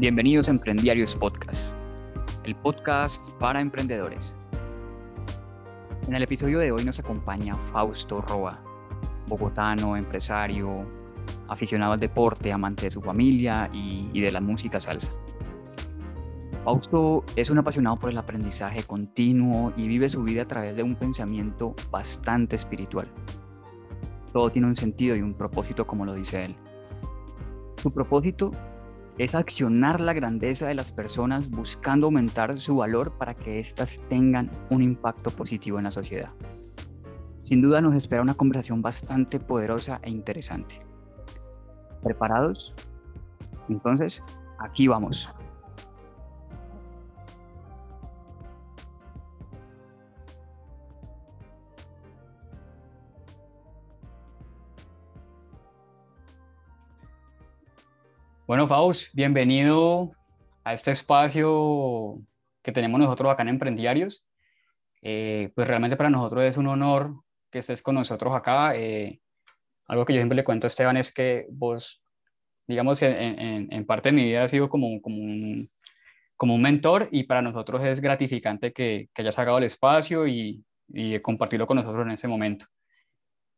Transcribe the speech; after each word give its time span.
Bienvenidos 0.00 0.48
a 0.48 0.52
Emprendiarios 0.52 1.14
Podcast, 1.14 1.74
el 2.44 2.56
podcast 2.56 3.22
para 3.32 3.60
emprendedores. 3.60 4.34
En 6.08 6.14
el 6.14 6.22
episodio 6.22 6.58
de 6.58 6.72
hoy 6.72 6.86
nos 6.86 6.98
acompaña 6.98 7.54
Fausto 7.54 8.22
Roa, 8.22 8.58
bogotano, 9.26 9.98
empresario, 9.98 10.86
aficionado 11.48 11.92
al 11.92 12.00
deporte, 12.00 12.50
amante 12.50 12.86
de 12.86 12.92
su 12.92 13.02
familia 13.02 13.68
y, 13.74 14.08
y 14.14 14.22
de 14.22 14.32
la 14.32 14.40
música 14.40 14.80
salsa. 14.80 15.12
Fausto 16.64 17.22
es 17.36 17.50
un 17.50 17.58
apasionado 17.58 17.98
por 17.98 18.08
el 18.08 18.16
aprendizaje 18.16 18.84
continuo 18.84 19.74
y 19.76 19.86
vive 19.86 20.08
su 20.08 20.22
vida 20.22 20.44
a 20.44 20.48
través 20.48 20.74
de 20.76 20.82
un 20.82 20.94
pensamiento 20.96 21.74
bastante 21.90 22.56
espiritual. 22.56 23.06
Todo 24.32 24.48
tiene 24.48 24.66
un 24.66 24.76
sentido 24.76 25.14
y 25.14 25.20
un 25.20 25.34
propósito, 25.34 25.86
como 25.86 26.06
lo 26.06 26.14
dice 26.14 26.46
él. 26.46 26.56
Su 27.76 27.92
propósito 27.92 28.50
es 29.20 29.34
accionar 29.34 30.00
la 30.00 30.14
grandeza 30.14 30.66
de 30.66 30.74
las 30.74 30.92
personas 30.92 31.50
buscando 31.50 32.06
aumentar 32.06 32.58
su 32.58 32.76
valor 32.76 33.18
para 33.18 33.34
que 33.34 33.60
éstas 33.60 34.00
tengan 34.08 34.50
un 34.70 34.82
impacto 34.82 35.30
positivo 35.30 35.76
en 35.76 35.84
la 35.84 35.90
sociedad. 35.90 36.30
Sin 37.42 37.60
duda 37.60 37.82
nos 37.82 37.94
espera 37.94 38.22
una 38.22 38.32
conversación 38.32 38.80
bastante 38.80 39.38
poderosa 39.38 40.00
e 40.02 40.08
interesante. 40.08 40.80
¿Preparados? 42.02 42.74
Entonces, 43.68 44.22
aquí 44.58 44.88
vamos. 44.88 45.28
Bueno, 58.50 58.66
Faust, 58.66 59.14
bienvenido 59.14 60.10
a 60.64 60.74
este 60.74 60.90
espacio 60.90 62.20
que 62.62 62.72
tenemos 62.72 62.98
nosotros 62.98 63.30
acá 63.30 63.42
en 63.42 63.48
Emprendiarios. 63.50 64.24
Eh, 65.02 65.52
pues 65.54 65.68
realmente 65.68 65.96
para 65.96 66.10
nosotros 66.10 66.42
es 66.42 66.56
un 66.56 66.66
honor 66.66 67.14
que 67.52 67.60
estés 67.60 67.80
con 67.80 67.94
nosotros 67.94 68.34
acá. 68.34 68.74
Eh, 68.74 69.20
algo 69.86 70.04
que 70.04 70.14
yo 70.14 70.18
siempre 70.18 70.34
le 70.34 70.42
cuento 70.42 70.66
a 70.66 70.66
Esteban 70.66 70.96
es 70.96 71.12
que 71.12 71.46
vos, 71.48 72.02
digamos, 72.66 73.00
en, 73.02 73.72
en, 73.72 73.86
parte 73.86 74.08
de 74.08 74.16
mi 74.16 74.24
vida 74.24 74.42
ha 74.42 74.48
sido 74.48 74.68
como, 74.68 75.00
como, 75.00 75.18
un, 75.18 75.68
como 76.36 76.56
un 76.56 76.62
mentor 76.62 77.08
y 77.12 77.22
para 77.22 77.42
nosotros 77.42 77.86
es 77.86 78.00
gratificante 78.00 78.72
que, 78.72 79.10
que 79.14 79.22
hayas 79.22 79.36
sacado 79.36 79.58
el 79.58 79.64
espacio 79.64 80.26
y, 80.26 80.64
y, 80.88 81.20
compartirlo 81.20 81.68
con 81.68 81.76
nosotros 81.76 82.04
en 82.04 82.10
ese 82.10 82.26
momento. 82.26 82.66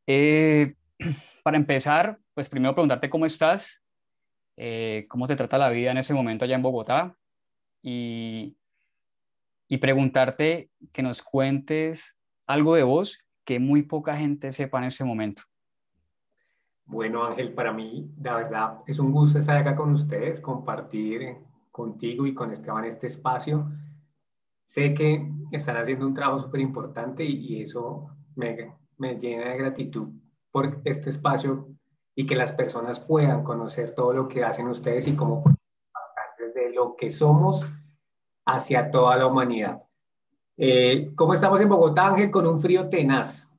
Eh, 0.06 0.74
para 1.42 1.56
empezar, 1.56 2.18
pues 2.34 2.50
primero 2.50 2.74
preguntarte 2.74 3.08
cómo 3.08 3.24
estás, 3.24 3.81
eh, 4.56 5.06
cómo 5.08 5.26
te 5.26 5.36
trata 5.36 5.58
la 5.58 5.70
vida 5.70 5.90
en 5.90 5.98
ese 5.98 6.14
momento 6.14 6.44
allá 6.44 6.56
en 6.56 6.62
Bogotá 6.62 7.16
y, 7.82 8.56
y 9.68 9.78
preguntarte 9.78 10.70
que 10.92 11.02
nos 11.02 11.22
cuentes 11.22 12.16
algo 12.46 12.74
de 12.74 12.82
vos 12.82 13.18
que 13.44 13.58
muy 13.58 13.82
poca 13.82 14.16
gente 14.16 14.52
sepa 14.52 14.78
en 14.78 14.84
ese 14.84 15.04
momento. 15.04 15.42
Bueno, 16.84 17.24
Ángel, 17.24 17.52
para 17.54 17.72
mí, 17.72 18.10
la 18.20 18.36
verdad, 18.36 18.78
es 18.86 18.98
un 18.98 19.12
gusto 19.12 19.38
estar 19.38 19.56
acá 19.56 19.74
con 19.74 19.92
ustedes, 19.92 20.40
compartir 20.40 21.36
contigo 21.70 22.26
y 22.26 22.34
con 22.34 22.50
Esteban 22.50 22.84
este 22.84 23.06
espacio. 23.06 23.70
Sé 24.66 24.92
que 24.92 25.26
están 25.52 25.76
haciendo 25.76 26.06
un 26.06 26.14
trabajo 26.14 26.40
súper 26.40 26.60
importante 26.60 27.24
y, 27.24 27.56
y, 27.56 27.62
eso 27.62 28.08
me, 28.36 28.74
me 28.98 29.18
llena 29.18 29.50
de 29.50 29.58
gratitud 29.58 30.08
por 30.50 30.80
este 30.84 31.10
espacio 31.10 31.71
y 32.14 32.26
que 32.26 32.34
las 32.34 32.52
personas 32.52 33.00
puedan 33.00 33.42
conocer 33.42 33.94
todo 33.94 34.12
lo 34.12 34.28
que 34.28 34.44
hacen 34.44 34.68
ustedes 34.68 35.06
y 35.06 35.16
cómo 35.16 35.42
pueden 35.42 35.58
desde 36.38 36.72
lo 36.72 36.96
que 36.96 37.10
somos 37.10 37.66
hacia 38.44 38.90
toda 38.90 39.16
la 39.16 39.26
humanidad. 39.26 39.82
Eh, 40.56 41.12
¿Cómo 41.14 41.34
estamos 41.34 41.60
en 41.60 41.68
Bogotá, 41.68 42.08
Ángel? 42.08 42.30
Con 42.30 42.46
un 42.46 42.60
frío 42.60 42.88
tenaz, 42.88 43.50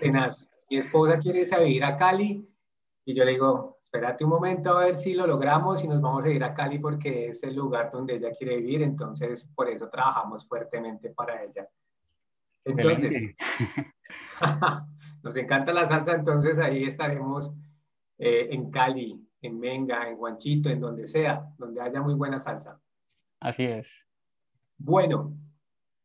tenaz. 0.00 0.48
Mi 0.70 0.78
esposa 0.78 1.18
quiere 1.18 1.40
irse 1.40 1.54
a 1.54 1.60
vivir 1.60 1.84
a 1.84 1.96
Cali 1.96 2.48
y 3.04 3.14
yo 3.14 3.24
le 3.24 3.32
digo, 3.32 3.78
espérate 3.82 4.24
un 4.24 4.30
momento 4.30 4.70
a 4.70 4.86
ver 4.86 4.96
si 4.96 5.14
lo 5.14 5.26
logramos 5.26 5.84
y 5.84 5.88
nos 5.88 6.00
vamos 6.00 6.24
a 6.24 6.30
ir 6.30 6.42
a 6.42 6.54
Cali 6.54 6.78
porque 6.78 7.28
es 7.28 7.42
el 7.42 7.54
lugar 7.54 7.92
donde 7.92 8.16
ella 8.16 8.32
quiere 8.36 8.56
vivir, 8.56 8.82
entonces 8.82 9.46
por 9.54 9.68
eso 9.68 9.88
trabajamos 9.88 10.46
fuertemente 10.48 11.10
para 11.10 11.42
ella. 11.44 11.68
Entonces, 12.64 13.34
nos 15.22 15.36
encanta 15.36 15.72
la 15.72 15.86
salsa, 15.86 16.14
entonces 16.14 16.58
ahí 16.58 16.84
estaremos 16.84 17.52
eh, 18.18 18.48
en 18.50 18.70
Cali, 18.70 19.20
en 19.40 19.58
Menga, 19.58 20.08
en 20.08 20.16
Guanchito, 20.16 20.68
en 20.68 20.80
donde 20.80 21.06
sea, 21.06 21.52
donde 21.58 21.80
haya 21.80 22.00
muy 22.00 22.14
buena 22.14 22.38
salsa. 22.38 22.80
Así 23.40 23.64
es. 23.64 24.06
Bueno, 24.78 25.36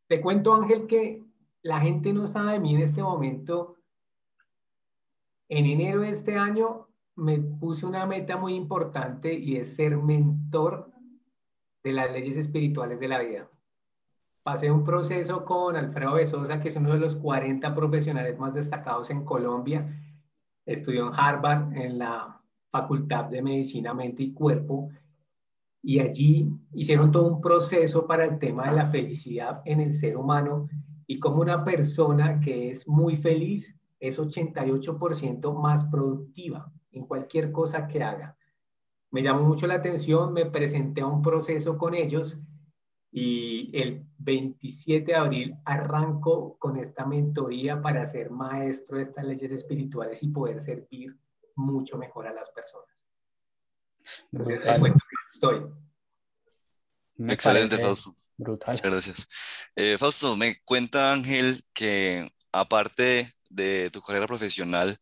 te 0.07 0.21
cuento 0.21 0.53
Ángel 0.53 0.87
que 0.87 1.23
la 1.61 1.79
gente 1.79 2.13
no 2.13 2.27
sabe 2.27 2.53
de 2.53 2.59
mí 2.59 2.75
en 2.75 2.81
este 2.81 3.01
momento. 3.01 3.77
En 5.47 5.65
enero 5.65 6.01
de 6.01 6.09
este 6.09 6.37
año 6.37 6.87
me 7.15 7.39
puse 7.39 7.85
una 7.85 8.05
meta 8.05 8.37
muy 8.37 8.53
importante 8.53 9.33
y 9.33 9.57
es 9.57 9.75
ser 9.75 9.97
mentor 9.97 10.91
de 11.83 11.93
las 11.93 12.11
leyes 12.11 12.37
espirituales 12.37 12.99
de 12.99 13.07
la 13.07 13.19
vida. 13.19 13.49
Pasé 14.43 14.71
un 14.71 14.83
proceso 14.83 15.45
con 15.45 15.75
Alfredo 15.75 16.13
Besosa, 16.13 16.59
que 16.59 16.69
es 16.69 16.75
uno 16.75 16.93
de 16.93 16.99
los 16.99 17.15
40 17.15 17.75
profesionales 17.75 18.37
más 18.39 18.53
destacados 18.53 19.09
en 19.09 19.25
Colombia 19.25 19.87
estudió 20.65 21.07
en 21.07 21.13
Harvard 21.13 21.73
en 21.75 21.99
la 21.99 22.41
Facultad 22.71 23.25
de 23.25 23.41
Medicina, 23.41 23.93
Mente 23.93 24.23
y 24.23 24.33
Cuerpo, 24.33 24.89
y 25.81 25.99
allí 25.99 26.49
hicieron 26.73 27.11
todo 27.11 27.27
un 27.27 27.41
proceso 27.41 28.05
para 28.05 28.25
el 28.25 28.37
tema 28.37 28.69
de 28.69 28.75
la 28.75 28.89
felicidad 28.89 29.61
en 29.65 29.79
el 29.79 29.93
ser 29.93 30.17
humano 30.17 30.67
y 31.07 31.19
como 31.19 31.41
una 31.41 31.63
persona 31.63 32.39
que 32.39 32.71
es 32.71 32.87
muy 32.87 33.15
feliz 33.15 33.75
es 33.99 34.19
88% 34.19 35.53
más 35.59 35.85
productiva 35.85 36.71
en 36.91 37.05
cualquier 37.05 37.51
cosa 37.51 37.87
que 37.87 38.03
haga. 38.03 38.37
Me 39.11 39.23
llamó 39.23 39.43
mucho 39.43 39.67
la 39.67 39.75
atención, 39.75 40.33
me 40.33 40.45
presenté 40.45 41.01
a 41.01 41.07
un 41.07 41.21
proceso 41.21 41.77
con 41.77 41.95
ellos 41.95 42.39
y 43.11 43.75
el 43.75 44.05
27 44.19 45.05
de 45.05 45.15
abril 45.15 45.55
arranco 45.65 46.57
con 46.59 46.77
esta 46.77 47.05
mentoría 47.05 47.81
para 47.81 48.05
ser 48.05 48.29
maestro 48.29 48.97
de 48.97 49.03
estas 49.03 49.25
leyes 49.25 49.51
espirituales 49.51 50.21
y 50.21 50.27
poder 50.27 50.61
servir 50.61 51.17
mucho 51.55 51.97
mejor 51.97 52.27
a 52.27 52.33
las 52.33 52.49
personas. 52.51 52.95
Entonces, 54.31 54.59
estoy. 55.33 55.65
Excelente, 57.17 57.77
Fausto. 57.77 58.15
Brutal. 58.37 58.73
Muchas 58.73 58.91
gracias. 58.91 59.27
Eh, 59.75 59.97
Fausto, 59.97 60.35
me 60.35 60.61
cuenta 60.63 61.11
Ángel 61.11 61.63
que 61.73 62.31
aparte 62.51 63.33
de 63.49 63.89
tu 63.89 64.01
carrera 64.01 64.27
profesional, 64.27 64.99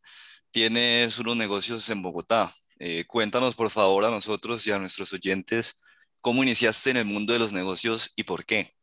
tienes 0.52 1.20
unos 1.20 1.38
negocios 1.38 1.88
en 1.90 2.02
Bogotá. 2.02 2.52
Eh, 2.80 3.06
cuéntanos, 3.06 3.56
por 3.56 3.70
favor, 3.70 4.06
a 4.06 4.10
nosotros 4.10 4.66
y 4.66 4.72
a 4.72 4.80
nuestros 4.80 5.14
oyentes 5.14 5.84
¿Cómo 6.22 6.44
iniciaste 6.44 6.92
en 6.92 6.98
el 6.98 7.06
mundo 7.06 7.34
de 7.34 7.40
los 7.40 7.54
negocios 7.54 8.12
y 8.16 8.24
por 8.24 8.46
qué? 8.46 8.74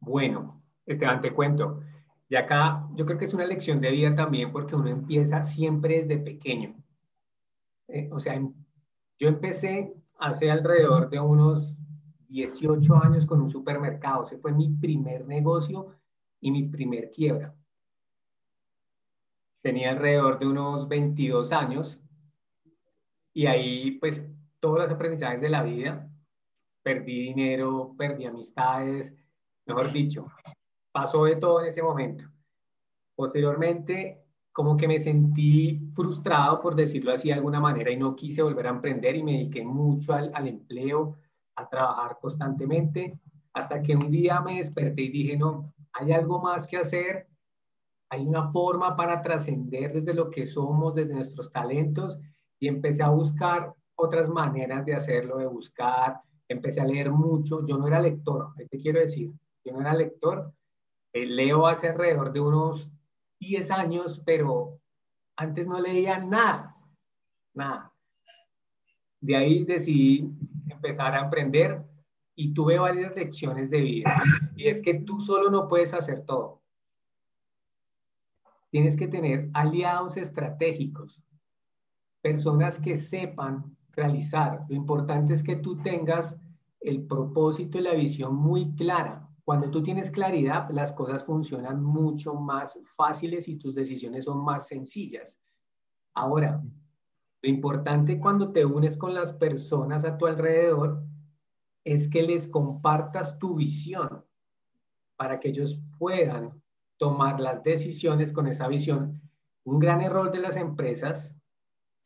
Bueno, 0.00 0.62
Esteban, 0.86 1.20
te 1.20 1.32
cuento. 1.32 1.80
Y 2.28 2.36
acá 2.36 2.88
yo 2.94 3.04
creo 3.04 3.18
que 3.18 3.26
es 3.26 3.34
una 3.34 3.46
lección 3.46 3.80
de 3.80 3.90
vida 3.90 4.14
también 4.14 4.52
porque 4.52 4.74
uno 4.74 4.88
empieza 4.88 5.42
siempre 5.42 6.02
desde 6.02 6.22
pequeño. 6.22 6.74
Eh, 7.88 8.08
o 8.10 8.18
sea, 8.18 8.34
em, 8.34 8.52
yo 9.18 9.28
empecé 9.28 9.94
hace 10.18 10.50
alrededor 10.50 11.10
de 11.10 11.20
unos 11.20 11.74
18 12.28 12.96
años 12.96 13.26
con 13.26 13.42
un 13.42 13.50
supermercado. 13.50 14.24
Ese 14.24 14.38
fue 14.38 14.52
mi 14.52 14.70
primer 14.70 15.26
negocio 15.26 15.94
y 16.40 16.50
mi 16.50 16.64
primer 16.64 17.10
quiebra. 17.10 17.54
Tenía 19.60 19.90
alrededor 19.90 20.38
de 20.38 20.46
unos 20.46 20.88
22 20.88 21.52
años 21.52 22.00
y 23.34 23.46
ahí 23.46 23.92
pues 23.92 24.22
todos 24.58 24.78
los 24.78 24.90
aprendizajes 24.90 25.40
de 25.40 25.48
la 25.48 25.62
vida 25.62 26.11
perdí 26.82 27.28
dinero, 27.28 27.94
perdí 27.96 28.24
amistades, 28.26 29.14
mejor 29.66 29.92
dicho, 29.92 30.26
pasó 30.92 31.24
de 31.24 31.36
todo 31.36 31.62
en 31.62 31.68
ese 31.68 31.82
momento. 31.82 32.24
Posteriormente, 33.14 34.22
como 34.52 34.76
que 34.76 34.88
me 34.88 34.98
sentí 34.98 35.80
frustrado, 35.94 36.60
por 36.60 36.74
decirlo 36.74 37.12
así 37.12 37.28
de 37.28 37.34
alguna 37.34 37.60
manera, 37.60 37.90
y 37.90 37.96
no 37.96 38.14
quise 38.14 38.42
volver 38.42 38.66
a 38.66 38.70
emprender 38.70 39.16
y 39.16 39.22
me 39.22 39.32
dediqué 39.32 39.64
mucho 39.64 40.12
al, 40.12 40.30
al 40.34 40.48
empleo, 40.48 41.16
a 41.56 41.68
trabajar 41.68 42.18
constantemente, 42.20 43.18
hasta 43.54 43.82
que 43.82 43.94
un 43.94 44.10
día 44.10 44.40
me 44.40 44.58
desperté 44.58 45.02
y 45.02 45.10
dije, 45.10 45.36
no, 45.36 45.72
hay 45.92 46.12
algo 46.12 46.40
más 46.40 46.66
que 46.66 46.78
hacer, 46.78 47.28
hay 48.10 48.26
una 48.26 48.50
forma 48.50 48.94
para 48.96 49.22
trascender 49.22 49.92
desde 49.92 50.14
lo 50.14 50.30
que 50.30 50.46
somos, 50.46 50.94
desde 50.94 51.14
nuestros 51.14 51.50
talentos, 51.50 52.18
y 52.58 52.68
empecé 52.68 53.02
a 53.02 53.10
buscar 53.10 53.74
otras 53.94 54.28
maneras 54.28 54.84
de 54.84 54.94
hacerlo, 54.94 55.38
de 55.38 55.46
buscar 55.46 56.20
empecé 56.52 56.80
a 56.80 56.84
leer 56.84 57.10
mucho. 57.10 57.64
Yo 57.64 57.76
no 57.78 57.86
era 57.86 58.00
lector, 58.00 58.54
¿qué 58.70 58.78
quiero 58.78 59.00
decir? 59.00 59.32
Yo 59.64 59.72
no 59.72 59.80
era 59.80 59.94
lector. 59.94 60.52
Eh, 61.12 61.26
leo 61.26 61.66
hace 61.66 61.88
alrededor 61.88 62.32
de 62.32 62.40
unos 62.40 62.90
10 63.38 63.70
años, 63.70 64.22
pero 64.24 64.80
antes 65.36 65.66
no 65.66 65.80
leía 65.80 66.18
nada, 66.18 66.76
nada. 67.54 67.92
De 69.20 69.36
ahí 69.36 69.64
decidí 69.64 70.32
empezar 70.68 71.14
a 71.14 71.24
emprender 71.24 71.84
y 72.34 72.54
tuve 72.54 72.78
varias 72.78 73.14
lecciones 73.14 73.70
de 73.70 73.80
vida. 73.80 74.22
Y 74.56 74.68
es 74.68 74.80
que 74.80 74.94
tú 74.94 75.20
solo 75.20 75.50
no 75.50 75.68
puedes 75.68 75.92
hacer 75.94 76.24
todo. 76.24 76.62
Tienes 78.70 78.96
que 78.96 79.06
tener 79.06 79.50
aliados 79.52 80.16
estratégicos, 80.16 81.20
personas 82.22 82.78
que 82.78 82.96
sepan 82.96 83.76
realizar. 83.92 84.64
Lo 84.68 84.74
importante 84.74 85.34
es 85.34 85.42
que 85.42 85.56
tú 85.56 85.76
tengas 85.82 86.36
el 86.84 87.06
propósito 87.06 87.78
y 87.78 87.82
la 87.82 87.94
visión 87.94 88.34
muy 88.34 88.74
clara. 88.74 89.28
Cuando 89.44 89.70
tú 89.70 89.82
tienes 89.82 90.10
claridad, 90.10 90.68
las 90.70 90.92
cosas 90.92 91.24
funcionan 91.24 91.82
mucho 91.82 92.34
más 92.34 92.78
fáciles 92.96 93.48
y 93.48 93.56
tus 93.56 93.74
decisiones 93.74 94.24
son 94.24 94.44
más 94.44 94.68
sencillas. 94.68 95.40
Ahora, 96.14 96.62
lo 97.42 97.48
importante 97.48 98.20
cuando 98.20 98.52
te 98.52 98.64
unes 98.64 98.96
con 98.96 99.14
las 99.14 99.32
personas 99.32 100.04
a 100.04 100.16
tu 100.16 100.26
alrededor 100.26 101.02
es 101.84 102.08
que 102.08 102.22
les 102.22 102.46
compartas 102.46 103.38
tu 103.38 103.56
visión 103.56 104.24
para 105.16 105.40
que 105.40 105.48
ellos 105.48 105.80
puedan 105.98 106.62
tomar 106.98 107.40
las 107.40 107.64
decisiones 107.64 108.32
con 108.32 108.46
esa 108.46 108.68
visión. 108.68 109.20
Un 109.64 109.80
gran 109.80 110.00
error 110.00 110.30
de 110.30 110.38
las 110.38 110.56
empresas, 110.56 111.34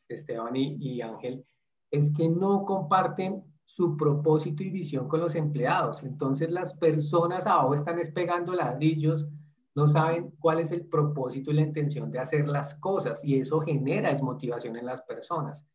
Esteban 0.08 0.56
y, 0.56 1.02
Ángel, 1.02 1.44
es 1.90 2.12
que 2.14 2.28
no 2.28 2.64
comparten 2.64 3.44
su 3.66 3.96
propósito 3.96 4.62
y 4.62 4.70
visión 4.70 5.08
con 5.08 5.20
los 5.20 5.34
empleados. 5.34 6.04
Entonces 6.04 6.50
las 6.50 6.72
personas 6.74 7.48
abajo 7.48 7.74
están 7.74 7.96
despegando 7.96 8.54
ladrillos, 8.54 9.26
no 9.74 9.88
saben 9.88 10.30
cuál 10.38 10.60
es 10.60 10.70
el 10.70 10.86
propósito 10.86 11.50
y 11.50 11.54
la 11.54 11.62
intención 11.62 12.10
de 12.12 12.20
hacer 12.20 12.46
las 12.46 12.76
cosas 12.76 13.22
y 13.24 13.40
eso 13.40 13.60
genera 13.60 14.12
desmotivación 14.12 14.76
en 14.76 14.86
las 14.86 15.02
personas. 15.02 15.66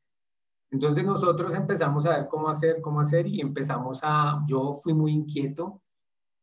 Entonces 0.72 1.06
nosotros 1.06 1.54
empezamos 1.54 2.06
a 2.06 2.18
ver 2.18 2.28
cómo 2.30 2.48
hacer, 2.48 2.80
cómo 2.80 3.02
hacer 3.02 3.28
y 3.28 3.42
empezamos 3.42 4.00
a, 4.04 4.42
yo 4.48 4.74
fui 4.82 4.94
muy 4.94 5.12
inquieto 5.12 5.82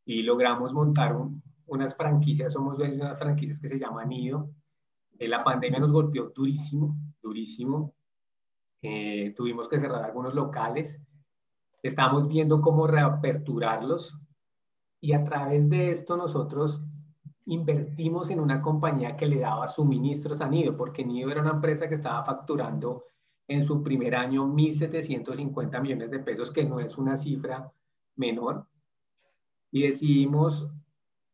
y 0.04 0.22
logramos 0.22 0.74
montar 0.74 1.16
unas 1.64 1.96
franquicias, 1.96 2.52
somos 2.52 2.76
dueños 2.76 2.98
de 2.98 3.04
unas 3.04 3.18
franquicias 3.18 3.58
que 3.58 3.68
se 3.68 3.78
llaman 3.78 4.10
Nido. 4.10 4.50
Eh, 5.18 5.28
la 5.28 5.42
pandemia 5.42 5.80
nos 5.80 5.92
golpeó 5.92 6.30
durísimo, 6.34 6.94
durísimo. 7.22 7.94
Eh, 8.82 9.32
tuvimos 9.34 9.66
que 9.66 9.80
cerrar 9.80 10.04
algunos 10.04 10.34
locales. 10.34 11.00
Estamos 11.82 12.28
viendo 12.28 12.60
cómo 12.60 12.86
reaperturarlos 12.86 14.18
y 15.00 15.12
a 15.12 15.24
través 15.24 15.68
de 15.68 15.90
esto 15.90 16.16
nosotros 16.16 16.82
invertimos 17.46 18.30
en 18.30 18.40
una 18.40 18.60
compañía 18.60 19.16
que 19.16 19.26
le 19.26 19.40
daba 19.40 19.68
suministros 19.68 20.40
a 20.40 20.48
Nido, 20.48 20.76
porque 20.76 21.04
Nido 21.04 21.30
era 21.30 21.40
una 21.40 21.52
empresa 21.52 21.88
que 21.88 21.94
estaba 21.94 22.24
facturando 22.24 23.04
en 23.46 23.64
su 23.64 23.82
primer 23.82 24.14
año 24.14 24.46
1.750 24.46 25.80
millones 25.80 26.10
de 26.10 26.18
pesos, 26.18 26.50
que 26.50 26.64
no 26.64 26.80
es 26.80 26.98
una 26.98 27.16
cifra 27.16 27.72
menor. 28.16 28.66
Y 29.70 29.82
decidimos 29.82 30.70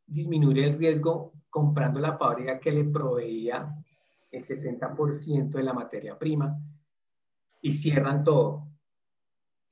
disminuir 0.06 0.61
el 0.61 0.79
riesgo 0.79 1.32
comprando 1.50 1.99
la 1.99 2.17
fábrica 2.17 2.61
que 2.61 2.70
le 2.70 2.85
proveía 2.85 3.75
el 4.31 4.44
70% 4.44 5.50
de 5.50 5.62
la 5.62 5.73
materia 5.73 6.19
prima 6.19 6.56
y 7.61 7.73
cierran 7.73 8.23
todo. 8.23 8.69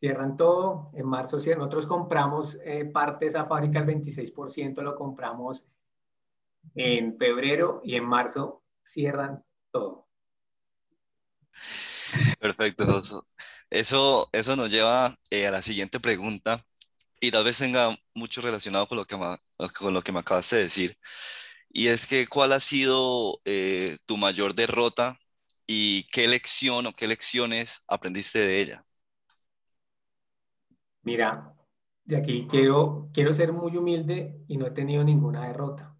Cierran 0.03 0.37
todo. 0.37 0.91
En 0.95 1.07
marzo 1.07 1.37
nosotros 1.37 1.87
compramos 1.87 2.59
eh, 2.65 2.87
parte 2.87 3.25
de 3.25 3.29
esa 3.29 3.45
fábrica, 3.45 3.79
el 3.79 3.87
26% 3.87 4.83
lo 4.83 4.97
compramos 4.97 5.65
en 6.75 7.17
febrero 7.17 7.81
y 7.85 7.95
en 7.95 8.05
marzo 8.05 8.65
cierran 8.83 9.45
todo. 9.71 10.09
Perfecto, 12.41 12.85
Eso, 13.71 14.29
eso 14.33 14.57
nos 14.57 14.71
lleva 14.71 15.15
eh, 15.31 15.47
a 15.47 15.53
la 15.53 15.63
siguiente 15.63 16.01
pregunta 16.01 16.67
y 17.21 17.31
tal 17.31 17.45
vez 17.45 17.59
tenga 17.59 17.97
mucho 18.13 18.41
relacionado 18.41 18.89
con 18.89 18.99
lo 18.99 19.05
que, 19.05 19.17
con 19.79 19.95
lo 19.95 20.03
que 20.03 20.11
me 20.11 20.19
acabas 20.19 20.51
de 20.51 20.65
decir. 20.65 20.99
Y 21.71 21.87
es 21.87 22.09
que, 22.09 22.27
¿cuál 22.27 22.55
ha 22.55 22.59
sido 22.59 23.41
eh, 23.45 23.99
tu 24.07 24.17
mayor 24.17 24.55
derrota 24.55 25.21
y 25.65 26.03
qué 26.11 26.27
lección 26.27 26.87
o 26.87 26.93
qué 26.93 27.07
lecciones 27.07 27.85
aprendiste 27.87 28.41
de 28.41 28.61
ella? 28.63 28.85
Mira, 31.03 31.55
de 32.05 32.17
aquí 32.17 32.47
quiero, 32.49 33.09
quiero 33.13 33.33
ser 33.33 33.53
muy 33.53 33.77
humilde 33.77 34.45
y 34.49 34.57
no 34.57 34.67
he 34.67 34.71
tenido 34.71 35.03
ninguna 35.05 35.47
derrota, 35.47 35.97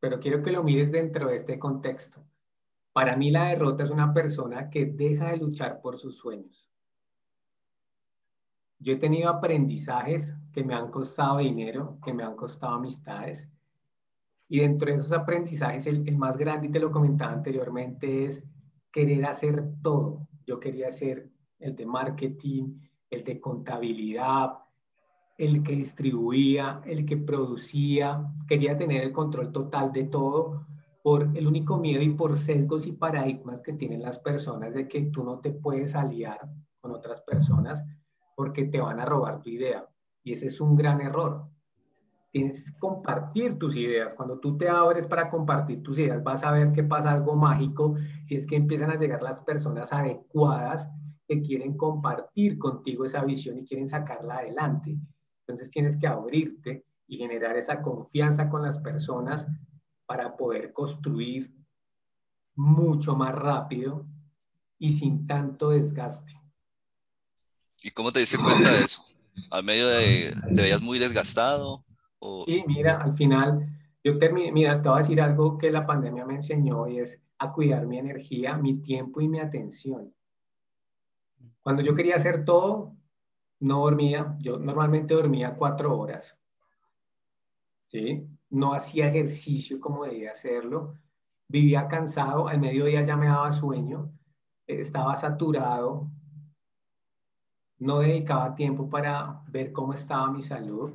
pero 0.00 0.20
quiero 0.20 0.42
que 0.42 0.52
lo 0.52 0.62
mires 0.62 0.92
dentro 0.92 1.28
de 1.28 1.36
este 1.36 1.58
contexto. 1.58 2.24
Para 2.92 3.16
mí 3.16 3.30
la 3.30 3.46
derrota 3.46 3.84
es 3.84 3.90
una 3.90 4.12
persona 4.12 4.70
que 4.70 4.86
deja 4.86 5.30
de 5.30 5.38
luchar 5.38 5.80
por 5.80 5.98
sus 5.98 6.16
sueños. 6.16 6.70
Yo 8.78 8.92
he 8.92 8.96
tenido 8.96 9.30
aprendizajes 9.30 10.36
que 10.52 10.62
me 10.62 10.74
han 10.74 10.90
costado 10.90 11.38
dinero, 11.38 11.98
que 12.04 12.12
me 12.12 12.22
han 12.22 12.36
costado 12.36 12.74
amistades. 12.74 13.48
Y 14.48 14.60
dentro 14.60 14.90
de 14.90 14.98
esos 14.98 15.12
aprendizajes, 15.12 15.86
el, 15.86 16.16
más 16.16 16.36
grande, 16.36 16.68
y 16.68 16.70
te 16.70 16.78
lo 16.78 16.92
comentaba 16.92 17.32
anteriormente, 17.32 18.26
es 18.26 18.44
querer 18.92 19.24
hacer 19.24 19.64
todo. 19.82 20.28
Yo 20.46 20.60
quería 20.60 20.90
ser 20.90 21.30
el 21.58 21.74
de 21.74 21.86
marketing, 21.86 22.78
el 23.14 23.24
de 23.24 23.40
contabilidad, 23.40 24.52
el 25.36 25.62
que 25.62 25.72
distribuía, 25.72 26.80
el 26.84 27.04
que 27.04 27.16
producía. 27.16 28.24
Quería 28.48 28.76
tener 28.76 29.02
el 29.02 29.12
control 29.12 29.52
total 29.52 29.92
de 29.92 30.04
todo 30.04 30.66
por 31.02 31.22
el 31.36 31.46
único 31.46 31.76
miedo 31.78 32.02
y 32.02 32.10
por 32.10 32.36
sesgos 32.38 32.86
y 32.86 32.92
paradigmas 32.92 33.60
que 33.60 33.74
tienen 33.74 34.02
las 34.02 34.18
personas 34.18 34.74
de 34.74 34.88
que 34.88 35.02
tú 35.02 35.22
no 35.22 35.38
te 35.38 35.50
puedes 35.50 35.94
aliar 35.94 36.40
con 36.80 36.92
otras 36.92 37.20
personas 37.22 37.84
porque 38.34 38.64
te 38.64 38.80
van 38.80 39.00
a 39.00 39.04
robar 39.04 39.42
tu 39.42 39.50
idea. 39.50 39.86
Y 40.22 40.32
ese 40.32 40.46
es 40.46 40.60
un 40.60 40.76
gran 40.76 41.00
error. 41.00 41.46
Tienes 42.30 42.70
que 42.70 42.78
compartir 42.78 43.58
tus 43.58 43.76
ideas. 43.76 44.14
Cuando 44.14 44.38
tú 44.38 44.56
te 44.56 44.68
abres 44.68 45.06
para 45.06 45.30
compartir 45.30 45.82
tus 45.82 45.98
ideas, 45.98 46.22
vas 46.22 46.42
a 46.42 46.50
ver 46.50 46.72
que 46.72 46.82
pasa 46.82 47.12
algo 47.12 47.36
mágico 47.36 47.94
y 48.26 48.36
es 48.36 48.46
que 48.46 48.56
empiezan 48.56 48.90
a 48.90 48.96
llegar 48.96 49.22
las 49.22 49.40
personas 49.42 49.92
adecuadas 49.92 50.88
que 51.26 51.42
quieren 51.42 51.76
compartir 51.76 52.58
contigo 52.58 53.04
esa 53.04 53.24
visión 53.24 53.58
y 53.58 53.64
quieren 53.64 53.88
sacarla 53.88 54.38
adelante. 54.38 54.96
Entonces 55.40 55.70
tienes 55.70 55.96
que 55.96 56.06
abrirte 56.06 56.84
y 57.06 57.16
generar 57.16 57.56
esa 57.56 57.82
confianza 57.82 58.48
con 58.48 58.62
las 58.62 58.78
personas 58.78 59.46
para 60.06 60.36
poder 60.36 60.72
construir 60.72 61.54
mucho 62.54 63.16
más 63.16 63.34
rápido 63.34 64.06
y 64.78 64.92
sin 64.92 65.26
tanto 65.26 65.70
desgaste. 65.70 66.32
¿Y 67.82 67.90
cómo 67.90 68.12
te 68.12 68.20
diste 68.20 68.38
cuenta 68.38 68.72
de 68.72 68.84
eso? 68.84 69.02
¿Al 69.50 69.64
medio 69.64 69.88
de, 69.88 70.34
te 70.54 70.62
veías 70.62 70.80
muy 70.80 70.98
desgastado? 70.98 71.84
O... 72.18 72.44
Sí, 72.46 72.64
mira, 72.66 73.02
al 73.02 73.14
final, 73.14 73.66
yo 74.02 74.18
terminé, 74.18 74.52
mira, 74.52 74.80
te 74.80 74.88
voy 74.88 74.96
a 74.96 75.02
decir 75.02 75.20
algo 75.20 75.58
que 75.58 75.70
la 75.70 75.86
pandemia 75.86 76.24
me 76.24 76.36
enseñó 76.36 76.88
y 76.88 77.00
es 77.00 77.20
a 77.38 77.52
cuidar 77.52 77.86
mi 77.86 77.98
energía, 77.98 78.56
mi 78.56 78.80
tiempo 78.80 79.20
y 79.20 79.28
mi 79.28 79.40
atención. 79.40 80.14
Cuando 81.64 81.82
yo 81.82 81.96
quería 81.96 82.14
hacer 82.14 82.44
todo, 82.44 82.94
no 83.58 83.80
dormía, 83.80 84.36
yo 84.38 84.58
normalmente 84.58 85.14
dormía 85.14 85.56
cuatro 85.56 85.98
horas. 85.98 86.38
¿Sí? 87.88 88.28
no 88.54 88.72
hacía 88.72 89.08
ejercicio 89.08 89.80
como 89.80 90.04
debía 90.04 90.30
hacerlo, 90.30 90.94
vivía 91.48 91.88
cansado, 91.88 92.48
al 92.48 92.60
mediodía 92.60 93.02
ya 93.02 93.16
me 93.16 93.26
daba 93.26 93.50
sueño, 93.52 94.12
eh, 94.66 94.80
estaba 94.80 95.16
saturado, 95.16 96.08
no 97.78 97.98
dedicaba 97.98 98.54
tiempo 98.54 98.88
para 98.88 99.42
ver 99.48 99.72
cómo 99.72 99.92
estaba 99.92 100.30
mi 100.30 100.40
salud, 100.40 100.94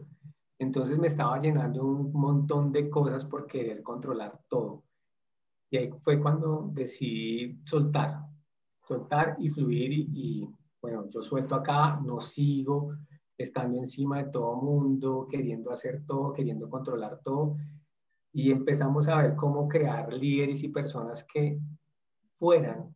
entonces 0.58 0.98
me 0.98 1.08
estaba 1.08 1.40
llenando 1.42 1.84
un 1.84 2.14
montón 2.14 2.72
de 2.72 2.90
cosas 2.90 3.26
por 3.26 3.46
querer 3.46 3.84
controlar 3.84 4.40
todo. 4.48 4.84
Y 5.70 5.78
ahí 5.78 5.90
fue 6.02 6.20
cuando 6.20 6.70
decidí 6.72 7.62
soltar, 7.66 8.26
soltar 8.88 9.36
y 9.40 9.50
fluir 9.50 9.92
y, 9.92 10.10
y 10.14 10.50
bueno, 10.81 11.09
yo 11.09 11.21
suelto 11.21 11.55
acá, 11.55 12.00
no 12.03 12.21
sigo, 12.21 12.95
estando 13.38 13.77
encima 13.77 14.24
de 14.24 14.31
todo 14.31 14.55
mundo, 14.55 15.27
queriendo 15.29 15.71
hacer 15.71 16.05
todo, 16.05 16.33
queriendo 16.33 16.69
controlar 16.69 17.19
todo. 17.24 17.57
Y 18.31 18.51
empezamos 18.51 19.07
a 19.07 19.21
ver 19.21 19.36
cómo 19.36 19.67
crear 19.67 20.13
líderes 20.13 20.63
y 20.63 20.69
personas 20.69 21.24
que 21.24 21.59
fueran 22.38 22.95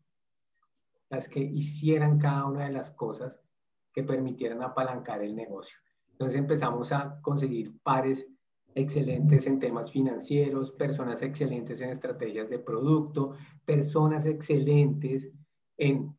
las 1.09 1.27
que 1.27 1.39
hicieran 1.39 2.17
cada 2.17 2.45
una 2.45 2.65
de 2.65 2.73
las 2.73 2.91
cosas 2.91 3.39
que 3.93 4.03
permitieran 4.03 4.63
apalancar 4.63 5.21
el 5.21 5.35
negocio. 5.35 5.77
Entonces 6.11 6.39
empezamos 6.39 6.91
a 6.91 7.19
conseguir 7.21 7.77
pares 7.83 8.27
excelentes 8.75 9.45
en 9.45 9.59
temas 9.59 9.91
financieros, 9.91 10.71
personas 10.71 11.21
excelentes 11.21 11.81
en 11.81 11.89
estrategias 11.89 12.49
de 12.49 12.59
producto, 12.59 13.33
personas 13.65 14.25
excelentes 14.25 15.31
en 15.77 16.15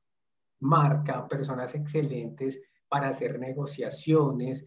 marca, 0.64 1.28
personas 1.28 1.74
excelentes 1.74 2.60
para 2.88 3.08
hacer 3.08 3.38
negociaciones. 3.38 4.66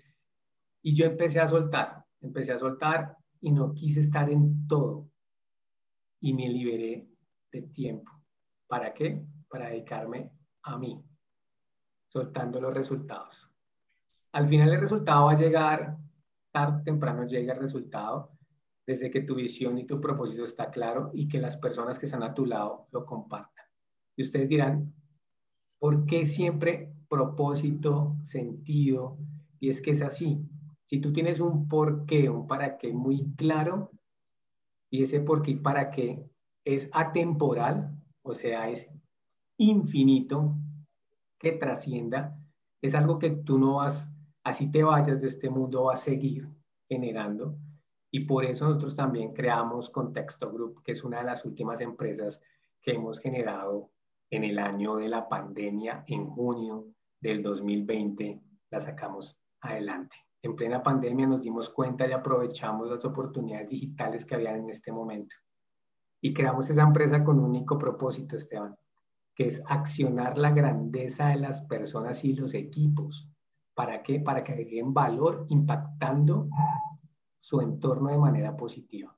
Y 0.82 0.96
yo 0.96 1.06
empecé 1.06 1.40
a 1.40 1.48
soltar, 1.48 2.06
empecé 2.22 2.54
a 2.54 2.58
soltar 2.58 3.18
y 3.42 3.52
no 3.52 3.74
quise 3.74 4.00
estar 4.00 4.30
en 4.30 4.68
todo. 4.68 5.10
Y 6.22 6.34
me 6.34 6.48
liberé 6.50 7.08
de 7.52 7.62
tiempo. 7.64 8.12
¿Para 8.68 8.94
qué? 8.94 9.26
Para 9.50 9.70
dedicarme 9.70 10.32
a 10.64 10.78
mí, 10.78 11.02
soltando 12.08 12.60
los 12.60 12.74
resultados. 12.74 13.50
al 14.34 14.48
final 14.48 14.70
el 14.70 14.80
resultado 14.80 15.26
va 15.26 15.32
a 15.32 15.38
llegar, 15.38 15.98
tarde 16.52 16.82
o 16.82 16.84
temprano 16.84 17.26
llega 17.26 17.54
el 17.54 17.60
resultado, 17.60 18.38
desde 18.86 19.10
que 19.10 19.22
tu 19.22 19.36
visión 19.36 19.78
y 19.78 19.86
tu 19.86 20.00
propósito 20.00 20.44
está 20.44 20.70
claro 20.70 21.12
y 21.14 21.28
que 21.28 21.40
las 21.40 21.58
personas 21.58 21.98
que 21.98 22.06
están 22.06 22.24
a 22.24 22.34
tu 22.34 22.46
lado 22.46 22.88
lo 22.92 23.06
compartan. 23.06 23.66
Y 24.16 24.24
ustedes 24.24 24.50
dirán, 24.50 24.94
¿por 25.80 26.06
qué 26.06 26.26
siempre 26.26 26.94
propósito, 27.10 28.16
sentido? 28.24 29.18
Y 29.60 29.70
es 29.70 29.82
que 29.82 29.92
es 29.92 30.02
así. 30.02 30.40
Si 30.86 31.00
tú 31.00 31.12
tienes 31.12 31.40
un 31.40 31.68
por 31.68 32.06
qué, 32.06 32.30
un 32.30 32.48
para 32.48 32.78
qué 32.78 32.94
muy 32.94 33.34
claro, 33.36 33.92
y 34.90 35.04
ese 35.04 35.20
por 35.20 35.42
qué 35.42 35.52
y 35.52 35.56
para 35.56 35.92
qué 35.92 36.26
es 36.64 36.90
atemporal, 36.94 37.98
o 38.22 38.34
sea, 38.34 38.70
es 38.70 38.90
infinito, 39.58 40.56
que 41.40 41.52
trascienda, 41.54 42.38
es 42.82 42.96
algo 42.96 43.20
que 43.20 43.30
tú 43.32 43.58
no 43.58 43.76
vas, 43.76 44.10
así 44.44 44.72
te 44.72 44.84
vayas 44.84 45.22
de 45.22 45.28
este 45.28 45.50
mundo, 45.50 45.86
va 45.86 45.94
a 45.94 45.98
seguir 45.98 46.50
generando. 46.88 47.58
Y 48.12 48.22
por 48.22 48.46
eso 48.46 48.66
nosotros 48.66 48.96
también 48.96 49.34
creamos 49.34 49.90
Contexto 49.90 50.52
Group, 50.52 50.84
que 50.84 50.94
es 50.94 51.04
una 51.04 51.20
de 51.20 51.26
las 51.26 51.46
últimas 51.46 51.82
empresas 51.82 52.42
que 52.82 52.92
hemos 52.92 53.20
generado 53.20 53.92
en 54.30 54.44
el 54.44 54.60
año 54.60 54.98
de 54.98 55.10
la 55.10 55.28
pandemia, 55.28 56.04
en 56.08 56.26
junio 56.26 56.88
del 57.20 57.42
2020, 57.42 58.42
la 58.70 58.80
sacamos 58.80 59.40
adelante. 59.62 60.18
En 60.42 60.56
plena 60.56 60.84
pandemia 60.84 61.28
nos 61.28 61.42
dimos 61.42 61.70
cuenta 61.70 62.08
y 62.08 62.12
aprovechamos 62.12 62.90
las 62.90 63.04
oportunidades 63.06 63.70
digitales 63.70 64.26
que 64.26 64.36
había 64.36 64.56
en 64.56 64.70
este 64.70 64.92
momento. 64.92 65.36
Y 66.22 66.34
creamos 66.34 66.70
esa 66.70 66.84
empresa 66.84 67.24
con 67.24 67.40
un 67.40 67.46
único 67.46 67.78
propósito, 67.78 68.36
Esteban, 68.36 68.76
que 69.36 69.48
es 69.48 69.62
accionar 69.68 70.38
la 70.38 70.52
grandeza 70.52 71.30
de 71.30 71.38
las 71.38 71.62
personas 71.64 72.24
y 72.24 72.34
los 72.34 72.54
equipos. 72.54 73.30
¿Para 73.74 74.02
qué? 74.02 74.20
Para 74.20 74.44
que 74.44 74.54
agreguen 74.54 74.94
valor 74.94 75.46
impactando 75.50 76.50
su 77.40 77.62
entorno 77.62 78.10
de 78.10 78.18
manera 78.18 78.58
positiva. 78.58 79.16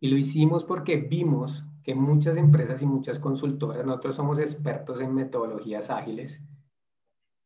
Y 0.00 0.08
lo 0.08 0.16
hicimos 0.16 0.64
porque 0.64 0.96
vimos 0.96 1.64
que 1.86 1.94
muchas 1.94 2.36
empresas 2.36 2.82
y 2.82 2.86
muchas 2.86 3.20
consultoras, 3.20 3.86
nosotros 3.86 4.16
somos 4.16 4.40
expertos 4.40 5.00
en 5.00 5.14
metodologías 5.14 5.88
ágiles, 5.88 6.42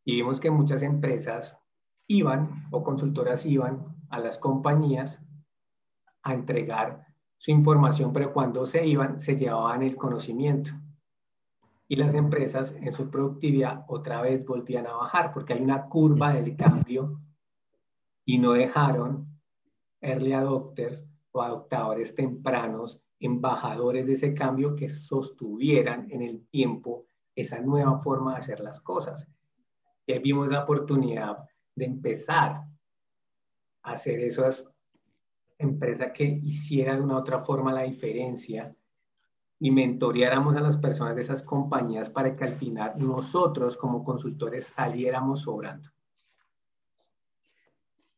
y 0.03 0.15
vimos 0.15 0.41
que 0.41 0.51
muchas 0.51 0.81
empresas 0.81 1.61
iban 2.07 2.67
o 2.71 2.83
consultoras 2.83 3.45
iban 3.45 3.95
a 4.09 4.19
las 4.19 4.39
compañías 4.39 5.23
a 6.23 6.33
entregar 6.33 7.05
su 7.37 7.51
información, 7.51 8.15
pero 8.15 8.33
cuando 8.33 8.65
se 8.65 8.87
iban 8.87 9.19
se 9.19 9.37
llevaban 9.37 9.83
el 9.83 9.95
conocimiento. 9.97 10.71
Y 11.87 11.97
las 11.97 12.15
empresas 12.15 12.75
en 12.81 12.93
su 12.93 13.11
productividad 13.11 13.85
otra 13.89 14.23
vez 14.23 14.47
volvían 14.47 14.87
a 14.87 14.95
bajar 14.95 15.33
porque 15.35 15.53
hay 15.53 15.61
una 15.61 15.87
curva 15.87 16.33
del 16.33 16.57
cambio 16.57 17.21
y 18.25 18.39
no 18.39 18.53
dejaron 18.53 19.39
early 20.01 20.33
adopters 20.33 21.07
o 21.33 21.43
adoptadores 21.43 22.15
tempranos, 22.15 23.03
embajadores 23.21 24.07
de 24.07 24.15
ese 24.15 24.35
cambio 24.35 24.75
que 24.75 24.89
sostuvieran 24.89 26.11
en 26.11 26.23
el 26.23 26.47
tiempo 26.49 27.05
esa 27.35 27.61
nueva 27.61 27.99
forma 27.99 28.33
de 28.33 28.39
hacer 28.39 28.61
las 28.61 28.81
cosas. 28.81 29.29
Y 30.07 30.19
vimos 30.19 30.49
la 30.49 30.65
oportunidad 30.65 31.39
de 31.75 31.85
empezar 31.85 32.65
a 33.83 33.93
hacer 33.93 34.21
esas 34.21 34.69
empresas 35.59 36.13
que 36.13 36.25
hicieran 36.25 36.99
de 36.99 37.05
una 37.05 37.19
otra 37.19 37.45
forma 37.45 37.73
la 37.73 37.83
diferencia 37.83 38.75
y 39.59 39.71
mentoreáramos 39.71 40.57
a 40.57 40.61
las 40.61 40.79
personas 40.79 41.15
de 41.15 41.21
esas 41.21 41.43
compañías 41.43 42.09
para 42.09 42.35
que 42.35 42.45
al 42.45 42.55
final 42.55 42.95
nosotros 42.97 43.77
como 43.77 44.03
consultores 44.03 44.67
saliéramos 44.67 45.43
sobrando. 45.43 45.91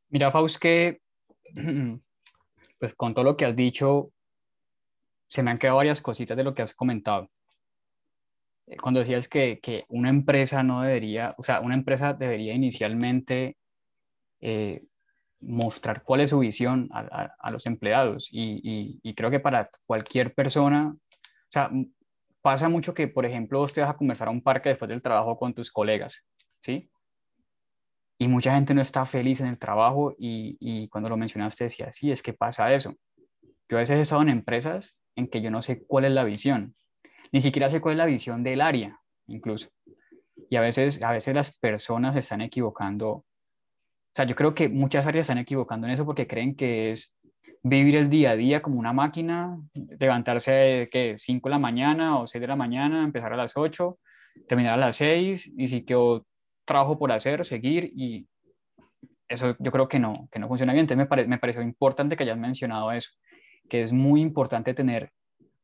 Mira, 0.08 0.30
Faust, 0.30 0.58
que 0.60 1.02
pues 2.78 2.94
con 2.94 3.12
todo 3.12 3.24
lo 3.24 3.36
que 3.36 3.44
has 3.44 3.56
dicho, 3.56 4.11
se 5.32 5.42
me 5.42 5.50
han 5.50 5.56
quedado 5.56 5.78
varias 5.78 6.02
cositas 6.02 6.36
de 6.36 6.44
lo 6.44 6.52
que 6.52 6.60
has 6.60 6.74
comentado. 6.74 7.30
Eh, 8.66 8.76
cuando 8.76 9.00
decías 9.00 9.28
que, 9.28 9.60
que 9.60 9.86
una 9.88 10.10
empresa 10.10 10.62
no 10.62 10.82
debería, 10.82 11.34
o 11.38 11.42
sea, 11.42 11.60
una 11.60 11.74
empresa 11.74 12.12
debería 12.12 12.52
inicialmente 12.52 13.56
eh, 14.40 14.84
mostrar 15.40 16.02
cuál 16.02 16.20
es 16.20 16.30
su 16.30 16.40
visión 16.40 16.90
a, 16.92 17.34
a, 17.38 17.50
los 17.50 17.64
empleados 17.64 18.28
y, 18.30 18.60
y, 18.62 19.00
y, 19.02 19.14
creo 19.14 19.30
que 19.30 19.40
para 19.40 19.70
cualquier 19.86 20.34
persona, 20.34 20.94
o 20.94 21.48
sea, 21.48 21.70
pasa 22.42 22.68
mucho 22.68 22.92
que, 22.92 23.08
por 23.08 23.24
ejemplo, 23.24 23.58
vos 23.58 23.72
te 23.72 23.80
vas 23.80 23.88
a 23.88 23.96
conversar 23.96 24.28
a 24.28 24.32
un 24.32 24.42
parque 24.42 24.68
después 24.68 24.90
del 24.90 25.00
trabajo 25.00 25.38
con 25.38 25.54
tus 25.54 25.70
colegas, 25.72 26.26
¿sí? 26.60 26.90
y 28.18 28.28
mucha 28.28 28.54
gente 28.54 28.74
no 28.74 28.82
está 28.82 29.06
feliz 29.06 29.40
en 29.40 29.46
el 29.46 29.58
trabajo 29.58 30.14
y, 30.18 30.58
y, 30.60 30.88
cuando 30.88 31.08
lo 31.08 31.16
mencionaste 31.16 31.64
decía, 31.64 31.90
sí, 31.90 32.12
es 32.12 32.22
que 32.22 32.34
pasa 32.34 32.72
eso. 32.74 32.94
Yo 33.68 33.78
a 33.78 33.80
veces 33.80 33.98
he 33.98 34.02
estado 34.02 34.20
en 34.20 34.28
empresas 34.28 34.94
en 35.16 35.28
que 35.28 35.40
yo 35.40 35.50
no 35.50 35.62
sé 35.62 35.84
cuál 35.86 36.04
es 36.04 36.12
la 36.12 36.24
visión, 36.24 36.74
ni 37.32 37.40
siquiera 37.40 37.68
sé 37.68 37.80
cuál 37.80 37.94
es 37.94 37.98
la 37.98 38.06
visión 38.06 38.42
del 38.42 38.60
área, 38.60 39.00
incluso. 39.26 39.68
Y 40.50 40.56
a 40.56 40.60
veces, 40.60 41.02
a 41.02 41.12
veces 41.12 41.34
las 41.34 41.50
personas 41.56 42.16
están 42.16 42.42
equivocando. 42.42 43.10
O 43.10 43.24
sea, 44.14 44.26
yo 44.26 44.34
creo 44.34 44.54
que 44.54 44.68
muchas 44.68 45.06
áreas 45.06 45.24
están 45.24 45.38
equivocando 45.38 45.86
en 45.86 45.94
eso 45.94 46.04
porque 46.04 46.26
creen 46.26 46.54
que 46.54 46.90
es 46.90 47.16
vivir 47.62 47.96
el 47.96 48.10
día 48.10 48.32
a 48.32 48.36
día 48.36 48.60
como 48.60 48.78
una 48.78 48.92
máquina, 48.92 49.56
levantarse 49.98 50.88
que 50.90 51.14
5 51.16 51.48
de 51.48 51.50
la 51.50 51.58
mañana 51.58 52.18
o 52.18 52.26
6 52.26 52.40
de 52.40 52.48
la 52.48 52.56
mañana, 52.56 53.04
empezar 53.04 53.32
a 53.32 53.36
las 53.36 53.56
8, 53.56 53.98
terminar 54.48 54.74
a 54.74 54.76
las 54.76 54.96
6 54.96 55.52
y 55.56 55.68
si 55.68 55.84
quedó 55.84 56.26
trabajo 56.64 56.98
por 56.98 57.12
hacer, 57.12 57.44
seguir 57.44 57.92
y 57.94 58.26
eso 59.28 59.56
yo 59.58 59.72
creo 59.72 59.88
que 59.88 59.98
no, 59.98 60.28
que 60.30 60.38
no 60.38 60.48
funciona 60.48 60.72
bien. 60.72 60.84
Entonces 60.84 61.08
me, 61.08 61.26
me 61.26 61.38
pareció 61.38 61.62
importante 61.62 62.16
que 62.16 62.24
hayas 62.24 62.38
mencionado 62.38 62.92
eso, 62.92 63.10
que 63.68 63.82
es 63.82 63.92
muy 63.92 64.20
importante 64.20 64.74
tener 64.74 65.12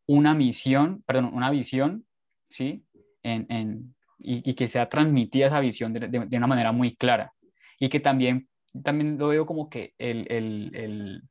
una 0.07 0.35
misión, 0.35 1.03
perdón, 1.07 1.31
una 1.33 1.51
visión, 1.51 2.07
¿sí? 2.49 2.85
En, 3.23 3.47
en, 3.51 3.95
y, 4.19 4.55
que 4.55 4.69
sea 4.69 4.89
transmitida 4.89 5.47
esa 5.47 5.61
visión 5.61 5.93
de, 5.93 6.37
una 6.37 6.47
manera 6.47 6.73
muy 6.73 6.97
clara. 6.97 7.33
Y 7.79 7.89
que 7.89 8.01
también, 8.01 8.49
también 8.83 9.19
lo 9.19 9.29
veo 9.29 9.47
como 9.47 9.69
que 9.69 9.95
el, 9.99 10.27
el, 10.31 10.71
el, 10.75 11.23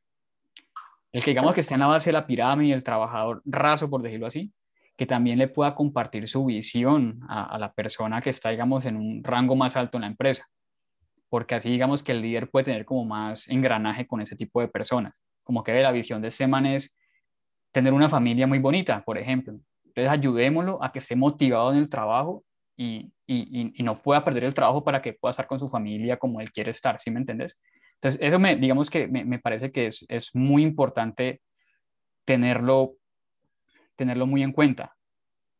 el 1.11 1.23
que 1.23 1.31
digamos 1.31 1.53
que 1.53 1.61
esté 1.61 1.73
en 1.73 1.81
la 1.81 1.87
base 1.87 2.09
de 2.09 2.13
la 2.13 2.27
pirámide, 2.27 2.73
el 2.73 2.83
trabajador 2.83 3.41
raso, 3.45 3.89
por 3.89 4.01
decirlo 4.01 4.27
así, 4.27 4.53
que 4.95 5.05
también 5.05 5.37
le 5.37 5.47
pueda 5.47 5.75
compartir 5.75 6.27
su 6.27 6.45
visión 6.45 7.19
a, 7.27 7.55
a, 7.55 7.59
la 7.59 7.73
persona 7.73 8.21
que 8.21 8.29
está, 8.29 8.49
digamos, 8.49 8.85
en 8.85 8.95
un 8.95 9.23
rango 9.23 9.55
más 9.55 9.75
alto 9.75 9.97
en 9.97 10.01
la 10.01 10.07
empresa. 10.07 10.47
Porque 11.29 11.55
así, 11.55 11.69
digamos, 11.69 12.03
que 12.03 12.13
el 12.13 12.21
líder 12.21 12.49
puede 12.49 12.65
tener 12.65 12.85
como 12.85 13.05
más 13.05 13.47
engranaje 13.49 14.07
con 14.07 14.21
ese 14.21 14.35
tipo 14.35 14.61
de 14.61 14.69
personas. 14.69 15.21
Como 15.47 15.63
que 15.63 15.81
la 15.81 15.93
visión 15.93 16.21
de 16.21 16.47
man 16.47 16.65
es 16.65 16.95
tener 17.71 17.93
una 17.93 18.09
familia 18.09 18.45
muy 18.45 18.59
bonita, 18.59 19.01
por 19.05 19.17
ejemplo. 19.17 19.53
Entonces, 19.85 20.11
ayudémoslo 20.11 20.83
a 20.83 20.91
que 20.91 20.99
esté 20.99 21.15
motivado 21.15 21.71
en 21.71 21.77
el 21.77 21.87
trabajo 21.87 22.43
y, 22.75 23.11
y, 23.25 23.71
y, 23.73 23.83
no 23.83 23.95
pueda 23.95 24.25
perder 24.25 24.43
el 24.43 24.53
trabajo 24.53 24.83
para 24.83 25.01
que 25.01 25.13
pueda 25.13 25.31
estar 25.31 25.47
con 25.47 25.57
su 25.57 25.69
familia 25.69 26.17
como 26.17 26.41
él 26.41 26.51
quiere 26.51 26.71
estar, 26.71 26.99
¿sí 26.99 27.09
me 27.09 27.19
entiendes? 27.19 27.57
Entonces, 27.95 28.19
eso 28.21 28.37
me, 28.39 28.57
digamos 28.57 28.89
que 28.89 29.07
me, 29.07 29.23
me 29.23 29.39
parece 29.39 29.71
que 29.71 29.87
es, 29.87 30.05
es 30.09 30.35
muy 30.35 30.63
importante 30.63 31.41
tenerlo 32.25 32.97
tenerlo 33.95 34.27
muy 34.27 34.43
en 34.43 34.51
cuenta. 34.51 34.95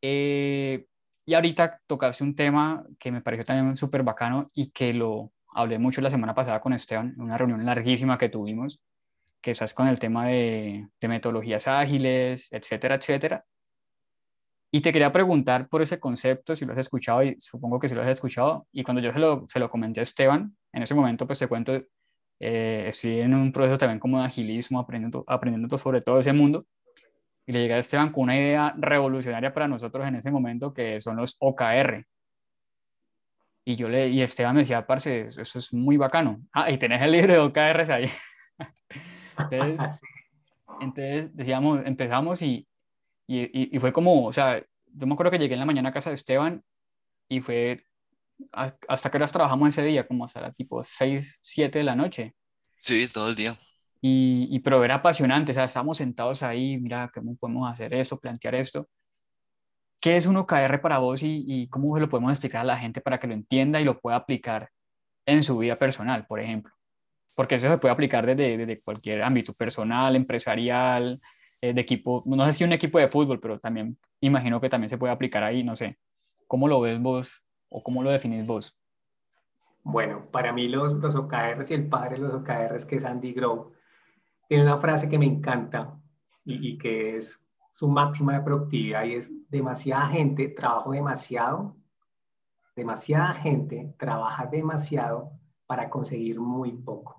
Eh, 0.02 0.86
y 1.26 1.34
ahorita 1.34 1.82
tocaste 1.88 2.24
un 2.24 2.36
tema 2.36 2.86
que 3.00 3.12
me 3.12 3.22
pareció 3.22 3.46
también 3.46 3.78
súper 3.78 4.04
bacano 4.04 4.50
y 4.54 4.72
que 4.72 4.94
lo 4.94 5.32
hablé 5.54 5.80
mucho 5.80 6.02
la 6.02 6.12
semana 6.12 6.36
pasada 6.36 6.62
con 6.62 6.74
Esteban, 6.74 7.14
en 7.16 7.22
una 7.22 7.38
reunión 7.38 7.66
larguísima 7.66 8.18
que 8.18 8.30
tuvimos, 8.30 8.80
que 9.42 9.52
estás 9.52 9.74
con 9.74 9.88
el 9.88 10.00
tema 10.00 10.28
de, 10.28 10.88
de 11.00 11.08
metodologías 11.08 11.68
ágiles, 11.68 12.48
etcétera, 12.52 12.96
etcétera. 12.96 13.46
Y 14.72 14.82
te 14.82 14.92
quería 14.92 15.12
preguntar 15.14 15.70
por 15.70 15.82
ese 15.82 16.00
concepto, 16.00 16.56
si 16.56 16.66
lo 16.66 16.74
has 16.74 16.80
escuchado, 16.80 17.24
y 17.24 17.40
supongo 17.40 17.80
que 17.80 17.88
si 17.90 17.96
lo 17.96 18.02
has 18.02 18.10
escuchado. 18.10 18.68
Y 18.72 18.84
cuando 18.84 19.02
yo 19.02 19.14
se 19.14 19.20
lo, 19.20 19.46
se 19.48 19.60
lo 19.60 19.70
comenté 19.70 20.02
a 20.02 20.04
Esteban, 20.04 20.56
en 20.74 20.84
ese 20.84 20.94
momento, 20.94 21.26
pues 21.26 21.40
te 21.40 21.48
cuento, 21.48 21.74
eh, 22.40 22.86
estoy 22.88 23.22
en 23.22 23.34
un 23.34 23.52
proceso 23.52 23.78
también 23.78 24.00
como 24.00 24.20
de 24.20 24.26
agilismo, 24.26 24.80
aprendiendo, 24.80 25.24
aprendiendo 25.28 25.78
sobre 25.78 26.02
todo 26.02 26.20
ese 26.20 26.34
mundo 26.34 26.66
y 27.48 27.54
le 27.54 27.62
llega 27.62 27.76
a 27.76 27.80
Esteban 27.80 28.12
con 28.12 28.24
una 28.24 28.36
idea 28.36 28.74
revolucionaria 28.78 29.54
para 29.54 29.70
nosotros 29.70 30.06
en 30.06 30.16
ese 30.16 30.30
momento, 30.32 30.74
que 30.74 31.00
son 31.00 31.16
los 31.16 31.38
OKR. 31.40 32.06
Y 33.66 33.76
yo 33.78 33.88
le, 33.88 34.10
y 34.10 34.22
Esteban 34.22 34.56
me 34.56 34.62
decía, 34.62 34.86
parce, 34.86 35.28
eso, 35.28 35.60
es 35.60 35.74
muy 35.74 35.96
bacano. 35.98 36.42
Ah, 36.52 36.70
y 36.70 36.78
tenés 36.78 37.02
el 37.02 37.12
libro 37.14 37.34
de 37.34 37.40
OKRs 37.40 37.90
ahí. 37.90 38.06
entonces, 39.38 40.02
entonces, 40.82 41.36
decíamos, 41.36 41.86
empezamos 41.86 42.42
y, 42.42 42.68
y, 43.28 43.76
y, 43.76 43.80
fue 43.80 43.92
como, 43.92 44.26
o 44.26 44.34
sea, 44.34 44.64
yo 44.86 45.08
me 45.08 45.14
acuerdo 45.14 45.32
que 45.32 45.40
llegué 45.40 45.54
en 45.54 45.60
la 45.60 45.66
mañana 45.66 45.90
a 45.90 45.94
casa 45.94 46.10
de 46.10 46.16
Esteban 46.16 46.64
y 47.30 47.42
fue 47.42 47.84
hasta 48.88 49.10
que 49.10 49.18
horas 49.18 49.32
trabajamos 49.32 49.70
ese 49.70 49.84
día, 49.84 50.08
como 50.08 50.26
hasta 50.26 50.42
la 50.42 50.52
tipo 50.52 50.84
6, 50.84 51.40
7 51.42 51.80
de 51.80 51.86
la 51.86 51.96
noche. 51.96 52.36
Sí, 52.82 53.08
todo 53.12 53.30
el 53.30 53.36
día. 53.36 53.56
Y, 54.02 54.48
y, 54.52 54.60
pero 54.60 54.84
era 54.84 54.96
apasionante, 54.96 55.52
o 55.52 55.56
sea, 55.56 55.64
estábamos 55.64 55.98
sentados 55.98 56.44
ahí, 56.44 56.78
mira, 56.78 57.12
¿cómo 57.14 57.36
podemos 57.36 57.70
hacer 57.70 57.94
esto, 57.94 58.20
plantear 58.20 58.56
esto? 58.56 58.88
¿Qué 60.00 60.18
es 60.18 60.28
un 60.28 60.38
OKR 60.38 60.80
para 60.80 61.00
vos 61.00 61.24
y, 61.24 61.44
y, 61.48 61.68
cómo 61.68 61.96
se 61.96 62.02
lo 62.02 62.10
podemos 62.10 62.32
explicar 62.32 62.62
a 62.62 62.66
la 62.66 62.78
gente 62.78 63.02
para 63.02 63.20
que 63.20 63.28
lo 63.28 63.34
entienda 63.34 63.82
y 63.82 63.84
lo 63.84 64.00
pueda 64.00 64.18
aplicar 64.18 64.70
en 65.26 65.42
su 65.42 65.58
vida 65.58 65.78
personal, 65.80 66.28
por 66.28 66.40
ejemplo. 66.40 66.72
Porque 67.38 67.54
eso 67.54 67.70
se 67.70 67.78
puede 67.78 67.94
aplicar 67.94 68.26
desde, 68.26 68.58
desde 68.58 68.82
cualquier 68.82 69.22
ámbito 69.22 69.54
personal, 69.54 70.16
empresarial, 70.16 71.20
eh, 71.62 71.72
de 71.72 71.82
equipo, 71.82 72.24
no 72.26 72.44
sé 72.48 72.54
si 72.54 72.64
un 72.64 72.74
equipo 72.74 72.98
de 72.98 73.10
fútbol, 73.10 73.40
pero 73.40 73.60
también 73.60 73.96
imagino 74.22 74.60
que 74.60 74.70
también 74.70 74.90
se 74.90 74.98
puede 74.98 75.14
aplicar 75.14 75.44
ahí, 75.44 75.64
no 75.64 75.76
sé. 75.76 76.00
¿Cómo 76.48 76.68
lo 76.68 76.82
ves 76.82 77.00
vos 77.00 77.44
o 77.70 77.84
cómo 77.84 78.02
lo 78.02 78.10
definís 78.10 78.44
vos? 78.44 78.76
Bueno, 79.84 80.26
para 80.32 80.52
mí 80.52 80.68
los, 80.68 80.94
los 80.94 81.16
OKRs 81.16 81.70
y 81.70 81.76
el 81.76 81.88
padre 81.88 82.16
de 82.16 82.24
los 82.24 82.34
OKRs, 82.34 82.86
que 82.86 82.96
es 82.96 83.06
Andy 83.06 83.34
Grove, 83.34 83.72
tiene 84.50 84.64
una 84.64 84.80
frase 84.80 85.08
que 85.08 85.20
me 85.20 85.28
encanta 85.28 85.96
y, 86.44 86.70
y 86.70 86.78
que 86.80 87.18
es 87.18 87.40
su 87.76 87.88
máxima 87.88 88.34
de 88.34 88.42
productividad 88.42 89.04
y 89.06 89.14
es 89.14 89.32
demasiada 89.48 90.08
gente, 90.08 90.48
trabajo 90.48 90.92
demasiado, 90.92 91.78
demasiada 92.76 93.36
gente 93.36 93.94
trabaja 94.00 94.48
demasiado 94.48 95.34
para 95.68 95.88
conseguir 95.88 96.40
muy 96.40 96.72
poco. 96.72 97.17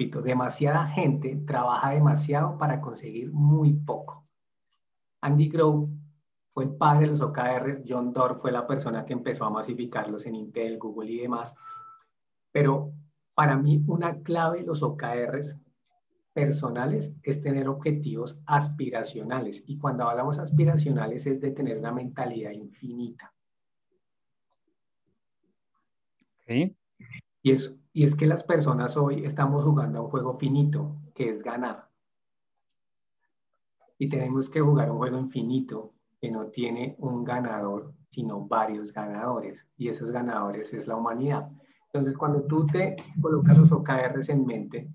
Repito, 0.00 0.22
demasiada 0.22 0.86
gente 0.86 1.36
trabaja 1.46 1.90
demasiado 1.90 2.56
para 2.56 2.80
conseguir 2.80 3.30
muy 3.32 3.74
poco. 3.74 4.26
Andy 5.20 5.50
Grove 5.50 5.90
fue 6.54 6.64
el 6.64 6.70
padre 6.70 7.00
de 7.00 7.08
los 7.08 7.20
OKRs, 7.20 7.82
John 7.86 8.10
Doerr 8.14 8.40
fue 8.40 8.50
la 8.50 8.66
persona 8.66 9.04
que 9.04 9.12
empezó 9.12 9.44
a 9.44 9.50
masificarlos 9.50 10.24
en 10.24 10.36
Intel, 10.36 10.78
Google 10.78 11.10
y 11.10 11.18
demás. 11.18 11.54
Pero 12.50 12.94
para 13.34 13.58
mí 13.58 13.84
una 13.88 14.18
clave 14.22 14.60
de 14.60 14.68
los 14.68 14.82
OKRs 14.82 15.58
personales 16.32 17.14
es 17.22 17.42
tener 17.42 17.68
objetivos 17.68 18.40
aspiracionales. 18.46 19.62
Y 19.66 19.76
cuando 19.76 20.08
hablamos 20.08 20.38
aspiracionales 20.38 21.26
es 21.26 21.42
de 21.42 21.50
tener 21.50 21.76
una 21.76 21.92
mentalidad 21.92 22.52
infinita. 22.52 23.34
¿Sí? 26.46 26.74
Y, 27.42 27.52
es, 27.52 27.74
y 27.92 28.04
es 28.04 28.14
que 28.14 28.26
las 28.26 28.44
personas 28.44 28.96
hoy 28.96 29.24
estamos 29.24 29.64
jugando 29.64 29.98
a 29.98 30.02
un 30.02 30.10
juego 30.10 30.38
finito, 30.38 30.96
que 31.14 31.28
es 31.28 31.42
ganar. 31.42 31.88
Y 33.98 34.08
tenemos 34.08 34.48
que 34.48 34.60
jugar 34.60 34.90
un 34.90 34.98
juego 34.98 35.18
infinito 35.18 35.92
que 36.20 36.30
no 36.30 36.46
tiene 36.46 36.96
un 36.98 37.24
ganador, 37.24 37.92
sino 38.10 38.46
varios 38.46 38.92
ganadores. 38.92 39.66
Y 39.76 39.88
esos 39.88 40.10
ganadores 40.12 40.72
es 40.72 40.86
la 40.86 40.96
humanidad. 40.96 41.50
Entonces, 41.86 42.16
cuando 42.16 42.44
tú 42.44 42.66
te 42.66 42.96
colocas 43.20 43.58
los 43.58 43.72
OKRs 43.72 44.28
en 44.28 44.46
mente, 44.46 44.88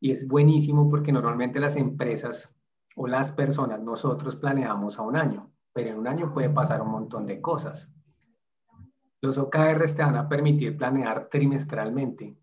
y 0.00 0.10
es 0.10 0.26
buenísimo 0.26 0.90
porque 0.90 1.12
normalmente 1.12 1.60
las 1.60 1.76
empresas 1.76 2.52
o 2.96 3.06
las 3.06 3.32
personas, 3.32 3.80
nosotros 3.80 4.36
planeamos 4.36 4.98
a 4.98 5.02
un 5.02 5.16
año, 5.16 5.50
pero 5.72 5.90
en 5.90 5.98
un 5.98 6.08
año 6.08 6.32
puede 6.32 6.50
pasar 6.50 6.82
un 6.82 6.90
montón 6.90 7.26
de 7.26 7.40
cosas. 7.40 7.88
Los 9.20 9.38
OKRs 9.38 9.94
te 9.94 10.02
van 10.02 10.16
a 10.16 10.28
permitir 10.28 10.76
planear 10.76 11.28
trimestralmente. 11.28 12.36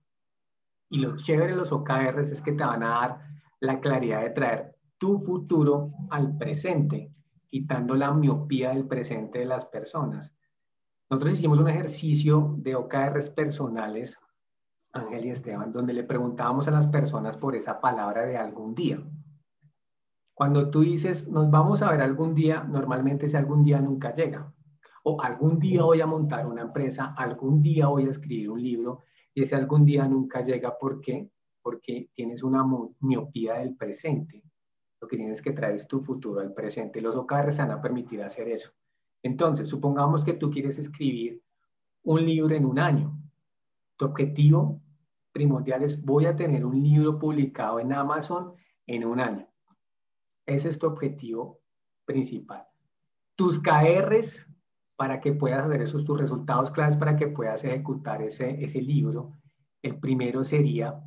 Y 0.90 0.98
lo 1.00 1.16
chévere 1.16 1.52
de 1.52 1.58
los 1.58 1.72
OKRs 1.72 2.30
es 2.30 2.42
que 2.42 2.54
te 2.54 2.64
van 2.64 2.84
a 2.84 2.90
dar 2.90 3.20
la 3.60 3.80
claridad 3.80 4.22
de 4.22 4.32
traer 4.32 4.76
tu 4.98 5.18
futuro 5.18 5.92
al 6.10 6.38
presente, 6.38 7.14
quitando 7.50 7.96
la 7.96 8.14
miopía 8.14 8.70
del 8.70 8.88
presente 8.88 9.40
de 9.40 9.46
las 9.46 9.66
personas. 9.66 10.36
Nosotros 11.10 11.34
hicimos 11.34 11.60
un 11.60 11.70
ejercicio 11.70 12.56
de 12.58 12.76
OKRs 12.76 13.30
personales 13.30 14.20
Ángel 14.94 15.26
y 15.26 15.30
Esteban, 15.32 15.74
donde 15.74 15.94
le 15.94 16.04
preguntábamos 16.04 16.68
a 16.68 16.72
las 16.72 16.88
personas 16.88 17.36
por 17.36 17.56
esa 17.56 17.82
palabra 17.82 18.26
de 18.26 18.38
algún 18.38 18.76
día. 18.76 19.04
Cuando 20.36 20.70
tú 20.70 20.82
dices, 20.82 21.28
nos 21.30 21.50
vamos 21.50 21.82
a 21.82 21.92
ver 21.92 22.02
algún 22.02 22.36
día, 22.36 22.64
normalmente 22.64 23.26
ese 23.26 23.38
algún 23.38 23.64
día 23.64 23.82
nunca 23.82 24.14
llega. 24.14 24.53
O 25.04 25.22
algún 25.22 25.60
día 25.60 25.84
voy 25.84 26.02
a 26.02 26.06
montar 26.06 26.46
una 26.48 26.62
empresa, 26.62 27.14
algún 27.18 27.62
día 27.62 27.88
voy 27.88 28.08
a 28.08 28.12
escribir 28.12 28.50
un 28.50 28.62
libro, 28.62 29.04
y 29.34 29.44
ese 29.44 29.56
algún 29.56 29.86
día 29.86 30.08
nunca 30.08 30.42
llega. 30.42 30.78
¿Por 30.78 31.02
qué? 31.02 31.30
Porque 31.62 32.10
tienes 32.14 32.44
una 32.44 32.66
miopía 33.00 33.56
del 33.56 33.76
presente. 33.76 34.44
Lo 35.02 35.08
que 35.08 35.18
tienes 35.18 35.42
que 35.42 35.52
traer 35.52 35.76
es 35.76 35.88
tu 35.88 36.00
futuro 36.00 36.40
al 36.40 36.54
presente. 36.54 37.02
Los 37.02 37.16
OKRs 37.16 37.58
van 37.58 37.72
a 37.72 37.82
permitir 37.82 38.22
hacer 38.22 38.48
eso. 38.48 38.72
Entonces, 39.22 39.68
supongamos 39.68 40.24
que 40.24 40.34
tú 40.34 40.50
quieres 40.50 40.78
escribir 40.78 41.42
un 42.04 42.26
libro 42.26 42.56
en 42.56 42.66
un 42.66 42.80
año. 42.80 43.18
Tu 43.98 44.06
objetivo 44.06 44.82
primordial 45.32 45.84
es 45.84 46.04
voy 46.04 46.26
a 46.26 46.36
tener 46.36 46.66
un 46.66 46.82
libro 46.82 47.18
publicado 47.18 47.80
en 47.80 47.92
Amazon 47.92 48.54
en 48.88 49.06
un 49.06 49.20
año. 49.20 49.48
Ese 50.46 50.70
es 50.70 50.78
tu 50.78 50.88
objetivo 50.88 51.60
principal. 52.06 52.66
Tus 53.36 53.60
KRs 53.60 54.50
para 55.04 55.20
que 55.20 55.34
puedas 55.34 55.66
hacer 55.66 55.82
esos 55.82 56.06
tus 56.06 56.18
resultados 56.18 56.72
claves 56.72 56.96
para 56.96 57.18
que 57.18 57.28
puedas 57.28 57.62
ejecutar 57.66 58.22
ese, 58.22 58.64
ese 58.64 58.82
libro. 58.82 59.34
El 59.82 60.00
primero 60.00 60.46
sería 60.46 60.98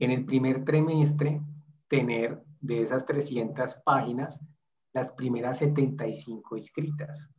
en 0.00 0.10
el 0.10 0.24
primer 0.24 0.64
trimestre 0.64 1.40
tener 1.86 2.42
de 2.60 2.82
esas 2.82 3.06
300 3.06 3.76
páginas 3.84 4.40
las 4.92 5.12
primeras 5.12 5.58
75 5.58 6.56
escritas. 6.56 7.30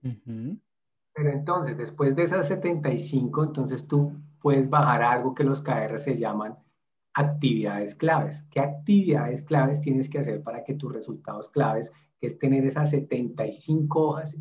Pero 0.00 1.32
entonces, 1.32 1.76
después 1.76 2.14
de 2.14 2.22
esas 2.22 2.46
75, 2.46 3.42
entonces 3.42 3.88
tú 3.88 4.12
puedes 4.38 4.70
bajar 4.70 5.02
algo 5.02 5.34
que 5.34 5.42
los 5.42 5.60
KR 5.62 5.98
se 5.98 6.16
llaman 6.16 6.56
actividades 7.14 7.96
claves. 7.96 8.44
¿Qué 8.52 8.60
actividades 8.60 9.42
claves 9.42 9.80
tienes 9.80 10.08
que 10.08 10.20
hacer 10.20 10.44
para 10.44 10.62
que 10.62 10.74
tus 10.74 10.92
resultados 10.92 11.48
claves, 11.48 11.90
que 12.20 12.28
es 12.28 12.38
tener 12.38 12.64
esas 12.64 12.90
75 12.90 14.08
hojas 14.08 14.36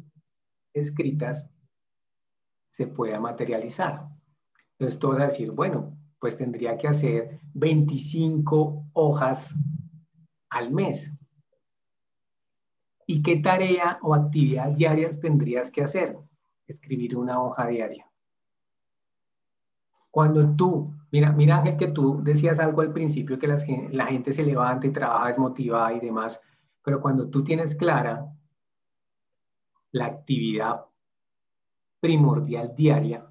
escritas, 0.73 1.49
se 2.71 2.87
pueda 2.87 3.19
materializar? 3.19 4.07
Entonces 4.77 4.99
tú 4.99 5.09
vas 5.09 5.21
a 5.21 5.25
decir, 5.25 5.51
bueno, 5.51 5.97
pues 6.19 6.37
tendría 6.37 6.77
que 6.77 6.87
hacer 6.87 7.39
25 7.53 8.89
hojas 8.93 9.55
al 10.49 10.71
mes. 10.71 11.13
¿Y 13.07 13.21
qué 13.21 13.37
tarea 13.37 13.99
o 14.01 14.15
actividad 14.15 14.71
diarias 14.71 15.19
tendrías 15.19 15.71
que 15.71 15.83
hacer? 15.83 16.17
escribir 16.67 17.17
una 17.17 17.41
hoja 17.41 17.67
diaria. 17.67 18.09
Cuando 20.09 20.55
tú, 20.55 20.93
mira, 21.11 21.31
mira 21.31 21.57
Ángel, 21.57 21.77
que 21.77 21.87
tú 21.89 22.23
decías 22.23 22.59
algo 22.59 22.81
al 22.81 22.93
principio, 22.93 23.37
que 23.37 23.47
la, 23.47 23.57
la 23.91 24.07
gente 24.07 24.31
se 24.31 24.43
levanta 24.43 24.87
y 24.87 24.91
trabaja 24.91 25.27
desmotivada 25.27 25.93
y 25.93 25.99
demás, 25.99 26.39
pero 26.85 27.01
cuando 27.01 27.29
tú 27.29 27.43
tienes 27.43 27.75
clara 27.75 28.31
la 29.91 30.05
actividad 30.05 30.85
primordial 31.99 32.73
diaria, 32.75 33.27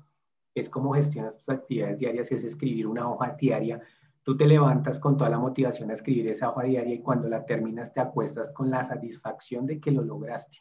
es 0.55 0.69
como 0.69 0.93
gestionas 0.93 1.38
tus 1.38 1.49
actividades 1.49 1.99
diarias, 1.99 2.33
es 2.33 2.45
escribir 2.45 2.87
una 2.87 3.09
hoja 3.09 3.37
diaria, 3.38 3.81
tú 4.23 4.37
te 4.37 4.47
levantas 4.47 4.99
con 4.99 5.17
toda 5.17 5.31
la 5.31 5.38
motivación 5.38 5.90
a 5.90 5.95
escribir 5.95 6.29
esa 6.29 6.51
hoja 6.51 6.64
diaria 6.64 6.95
y 6.95 7.01
cuando 7.01 7.29
la 7.29 7.47
terminas 7.47 7.93
te 7.93 8.01
acuestas 8.01 8.53
con 8.53 8.71
la 8.71 8.85
satisfacción 8.85 9.67
de 9.67 9.81
que 9.81 9.93
lo 9.93 10.03
lograste. 10.03 10.59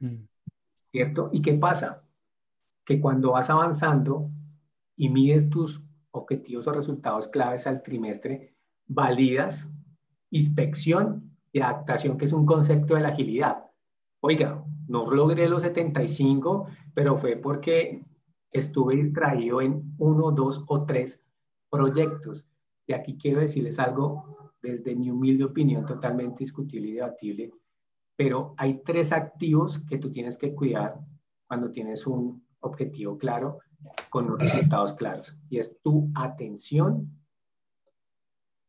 Mm. 0.00 0.26
¿cierto? 0.86 1.30
¿Y 1.32 1.42
qué 1.42 1.54
pasa? 1.54 2.02
Que 2.84 3.00
cuando 3.00 3.32
vas 3.32 3.50
avanzando 3.50 4.30
y 4.96 5.08
mides 5.08 5.50
tus 5.50 5.82
objetivos 6.10 6.66
o 6.66 6.72
resultados 6.72 7.28
claves 7.28 7.66
al 7.66 7.82
trimestre, 7.82 8.54
validas 8.86 9.70
inspección 10.30 11.25
y 11.56 11.60
adaptación, 11.60 12.18
que 12.18 12.26
es 12.26 12.32
un 12.32 12.44
concepto 12.44 12.94
de 12.94 13.00
la 13.00 13.08
agilidad. 13.08 13.64
Oiga, 14.20 14.64
no 14.88 15.10
logré 15.10 15.48
los 15.48 15.62
75, 15.62 16.66
pero 16.94 17.16
fue 17.16 17.36
porque 17.36 18.04
estuve 18.50 18.96
distraído 18.96 19.60
en 19.60 19.94
uno, 19.98 20.32
dos 20.32 20.64
o 20.68 20.84
tres 20.84 21.20
proyectos. 21.70 22.46
Y 22.86 22.92
aquí 22.92 23.16
quiero 23.16 23.40
decirles 23.40 23.78
algo 23.78 24.52
desde 24.60 24.94
mi 24.94 25.10
humilde 25.10 25.44
opinión 25.44 25.86
totalmente 25.86 26.44
discutible 26.44 26.88
y 26.88 26.92
debatible 26.92 27.52
pero 28.16 28.54
hay 28.56 28.82
tres 28.82 29.12
activos 29.12 29.78
que 29.80 29.98
tú 29.98 30.10
tienes 30.10 30.38
que 30.38 30.54
cuidar 30.54 30.98
cuando 31.46 31.70
tienes 31.70 32.06
un 32.06 32.44
objetivo 32.60 33.18
claro 33.18 33.58
con 34.08 34.26
los 34.26 34.38
resultados 34.38 34.94
claros. 34.94 35.36
Y 35.50 35.58
es 35.58 35.78
tu 35.82 36.10
atención, 36.14 37.10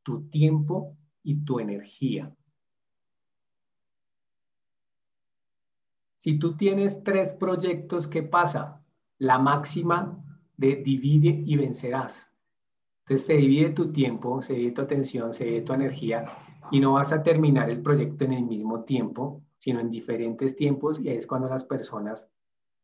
tu 0.04 0.28
tiempo 0.30 0.98
y 1.24 1.46
tu 1.46 1.60
energía. 1.60 2.36
Si 6.28 6.38
tú 6.38 6.58
tienes 6.58 7.06
tres 7.06 7.32
proyectos, 7.32 8.06
¿qué 8.06 8.22
pasa? 8.22 8.84
La 9.18 9.40
máxima 9.40 10.22
de 10.58 10.76
divide 10.76 11.42
y 11.46 11.56
vencerás. 11.56 12.30
Entonces 13.06 13.28
se 13.28 13.38
divide 13.38 13.70
tu 13.70 13.94
tiempo, 13.94 14.42
se 14.42 14.52
divide 14.52 14.74
tu 14.74 14.82
atención, 14.82 15.34
se 15.34 15.46
divide 15.46 15.62
tu 15.62 15.72
energía 15.72 16.26
y 16.70 16.82
no 16.82 16.92
vas 16.92 17.14
a 17.14 17.24
terminar 17.24 17.70
el 17.70 17.82
proyecto 17.82 18.26
en 18.26 18.34
el 18.34 18.44
mismo 18.44 18.84
tiempo, 18.84 19.42
sino 19.58 19.80
en 19.80 19.90
diferentes 19.90 20.58
tiempos 20.58 21.00
y 21.00 21.08
ahí 21.08 21.16
es 21.16 21.26
cuando 21.26 21.48
las 21.48 21.64
personas 21.64 22.30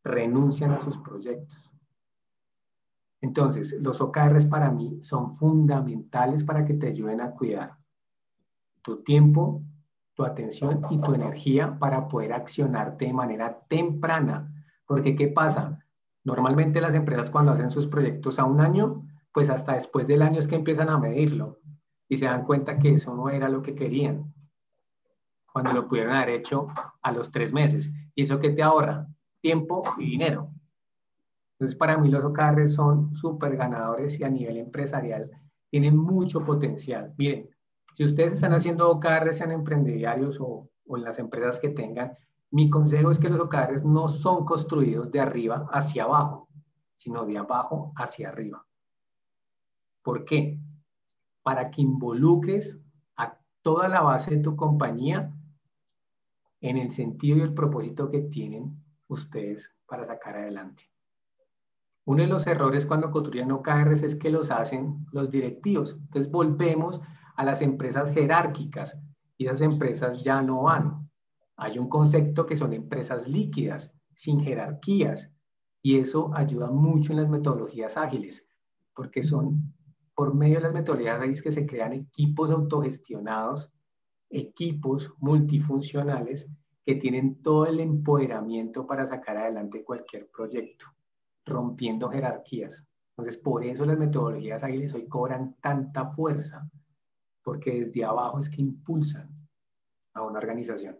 renuncian 0.05 0.71
a 0.71 0.79
sus 0.79 0.97
proyectos. 0.99 1.69
Entonces, 3.19 3.75
los 3.81 3.99
OKRs 3.99 4.45
para 4.45 4.71
mí 4.71 4.99
son 5.01 5.35
fundamentales 5.35 6.45
para 6.45 6.63
que 6.63 6.75
te 6.75 6.87
ayuden 6.87 7.19
a 7.19 7.31
cuidar 7.31 7.75
tu 8.81 9.03
tiempo, 9.03 9.61
tu 10.15 10.23
atención 10.23 10.81
y 10.89 10.99
tu 10.99 11.13
energía 11.13 11.77
para 11.79 12.07
poder 12.07 12.33
accionarte 12.33 13.05
de 13.05 13.13
manera 13.13 13.59
temprana. 13.67 14.51
Porque, 14.85 15.15
¿qué 15.15 15.27
pasa? 15.27 15.79
Normalmente 16.23 16.81
las 16.81 16.93
empresas 16.93 17.29
cuando 17.29 17.51
hacen 17.51 17.71
sus 17.71 17.87
proyectos 17.87 18.39
a 18.39 18.45
un 18.45 18.61
año, 18.61 19.05
pues 19.33 19.49
hasta 19.49 19.73
después 19.73 20.07
del 20.07 20.21
año 20.21 20.39
es 20.39 20.47
que 20.47 20.55
empiezan 20.55 20.89
a 20.89 20.97
medirlo 20.97 21.59
y 22.07 22.17
se 22.17 22.25
dan 22.25 22.45
cuenta 22.45 22.77
que 22.79 22.93
eso 22.93 23.15
no 23.15 23.29
era 23.29 23.49
lo 23.49 23.61
que 23.61 23.75
querían 23.75 24.33
cuando 25.51 25.71
lo 25.71 25.87
pudieron 25.87 26.15
haber 26.15 26.29
hecho 26.29 26.67
a 27.01 27.11
los 27.11 27.31
tres 27.31 27.53
meses. 27.53 27.91
¿Y 28.15 28.23
eso 28.23 28.39
qué 28.39 28.49
te 28.49 28.63
ahorra? 28.63 29.07
Tiempo 29.39 29.83
y 29.97 30.11
dinero. 30.11 30.49
Entonces, 31.53 31.77
para 31.77 31.97
mí 31.97 32.09
los 32.09 32.23
OKR 32.23 32.67
son 32.67 33.13
súper 33.13 33.55
ganadores 33.55 34.19
y 34.19 34.23
a 34.23 34.29
nivel 34.29 34.57
empresarial 34.57 35.29
tienen 35.69 35.95
mucho 35.97 36.43
potencial. 36.43 37.13
Miren, 37.17 37.49
si 37.93 38.03
ustedes 38.03 38.33
están 38.33 38.53
haciendo 38.53 38.89
OKR, 38.89 39.33
sean 39.33 39.51
emprendedores 39.51 40.39
o, 40.39 40.69
o 40.85 40.97
en 40.97 41.03
las 41.03 41.19
empresas 41.19 41.59
que 41.59 41.69
tengan, 41.69 42.17
mi 42.51 42.69
consejo 42.69 43.11
es 43.11 43.19
que 43.19 43.29
los 43.29 43.39
OKRs 43.39 43.83
no 43.83 44.07
son 44.07 44.45
construidos 44.45 45.11
de 45.11 45.19
arriba 45.19 45.67
hacia 45.71 46.03
abajo, 46.03 46.47
sino 46.95 47.25
de 47.25 47.37
abajo 47.37 47.93
hacia 47.95 48.29
arriba. 48.29 48.65
¿Por 50.03 50.25
qué? 50.25 50.59
Para 51.41 51.71
que 51.71 51.81
involucres 51.81 52.79
a 53.15 53.39
toda 53.61 53.87
la 53.87 54.01
base 54.01 54.35
de 54.35 54.43
tu 54.43 54.55
compañía 54.55 55.33
en 56.61 56.77
el 56.77 56.91
sentido 56.91 57.37
y 57.37 57.41
el 57.41 57.53
propósito 57.53 58.09
que 58.09 58.21
tienen 58.21 58.83
ustedes 59.07 59.71
para 59.87 60.05
sacar 60.05 60.37
adelante. 60.37 60.83
Uno 62.05 62.21
de 62.21 62.27
los 62.27 62.45
errores 62.47 62.85
cuando 62.85 63.11
construyen 63.11 63.51
OKRs 63.51 64.03
es 64.03 64.15
que 64.15 64.29
los 64.29 64.51
hacen 64.51 65.05
los 65.11 65.31
directivos. 65.31 65.93
Entonces 65.93 66.31
volvemos 66.31 67.01
a 67.35 67.43
las 67.43 67.61
empresas 67.61 68.13
jerárquicas 68.13 68.99
y 69.37 69.45
esas 69.45 69.61
empresas 69.61 70.21
ya 70.21 70.41
no 70.41 70.63
van. 70.63 71.09
Hay 71.55 71.77
un 71.77 71.89
concepto 71.89 72.45
que 72.45 72.57
son 72.57 72.73
empresas 72.73 73.27
líquidas, 73.27 73.93
sin 74.13 74.39
jerarquías, 74.39 75.31
y 75.81 75.97
eso 75.97 76.31
ayuda 76.33 76.69
mucho 76.69 77.11
en 77.11 77.19
las 77.19 77.29
metodologías 77.29 77.97
ágiles, 77.97 78.45
porque 78.95 79.23
son 79.23 79.73
por 80.15 80.33
medio 80.33 80.55
de 80.55 80.61
las 80.61 80.73
metodologías 80.73 81.19
ágiles 81.19 81.41
que 81.41 81.51
se 81.51 81.65
crean 81.65 81.93
equipos 81.93 82.51
autogestionados, 82.51 83.71
equipos 84.29 85.13
multifuncionales 85.19 86.49
que 86.85 86.95
tienen 86.95 87.41
todo 87.41 87.65
el 87.65 87.79
empoderamiento 87.79 88.85
para 88.85 89.05
sacar 89.05 89.37
adelante 89.37 89.83
cualquier 89.83 90.29
proyecto, 90.29 90.85
rompiendo 91.45 92.09
jerarquías. 92.09 92.85
Entonces, 93.15 93.37
por 93.37 93.63
eso 93.63 93.85
las 93.85 93.97
metodologías 93.97 94.63
ágiles 94.63 94.93
hoy 94.93 95.07
cobran 95.07 95.55
tanta 95.61 96.07
fuerza, 96.11 96.69
porque 97.43 97.71
desde 97.71 98.03
abajo 98.03 98.39
es 98.39 98.49
que 98.49 98.61
impulsan 98.61 99.29
a 100.13 100.21
una 100.21 100.39
organización. 100.39 100.97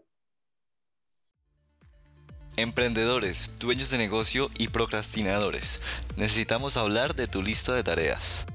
Emprendedores, 2.56 3.56
dueños 3.58 3.90
de 3.90 3.98
negocio 3.98 4.48
y 4.56 4.68
procrastinadores, 4.68 5.82
necesitamos 6.16 6.76
hablar 6.76 7.16
de 7.16 7.26
tu 7.26 7.42
lista 7.42 7.74
de 7.74 7.82
tareas. 7.82 8.46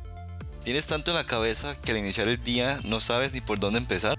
¿Tienes 0.64 0.88
tanto 0.88 1.12
en 1.12 1.18
la 1.18 1.26
cabeza 1.26 1.80
que 1.82 1.92
al 1.92 1.98
iniciar 1.98 2.30
el 2.30 2.42
día 2.42 2.80
no 2.86 3.02
sabes 3.02 3.34
ni 3.34 3.42
por 3.42 3.60
dónde 3.60 3.80
empezar? 3.80 4.18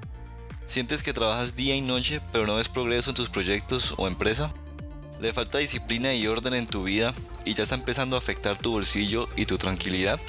¿Sientes 0.67 1.03
que 1.03 1.13
trabajas 1.13 1.57
día 1.57 1.77
y 1.77 1.81
noche 1.81 2.21
pero 2.33 2.47
no 2.47 2.57
ves 2.57 2.69
progreso 2.69 3.11
en 3.11 3.17
tus 3.17 3.31
proyectos 3.31 3.95
o 3.97 4.07
empresa? 4.07 4.53
¿Le 5.21 5.33
falta 5.33 5.59
disciplina 5.59 6.15
y 6.15 6.27
orden 6.27 6.55
en 6.55 6.67
tu 6.67 6.85
vida 6.85 7.15
y 7.45 7.55
ya 7.55 7.63
está 7.63 7.75
empezando 7.75 8.17
a 8.17 8.19
afectar 8.19 8.57
tu 8.57 8.73
bolsillo 8.73 9.29
y 9.37 9.47
tu 9.47 9.59
tranquilidad? 9.59 10.21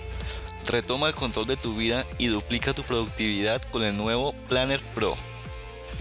Retoma 0.68 1.08
el 1.08 1.16
control 1.16 1.48
de 1.48 1.58
tu 1.58 1.76
vida 1.76 2.06
y 2.18 2.28
duplica 2.28 2.74
tu 2.74 2.84
productividad 2.84 3.62
con 3.72 3.84
el 3.84 3.98
nuevo 3.98 4.34
Planner 4.48 4.82
Pro 4.96 5.18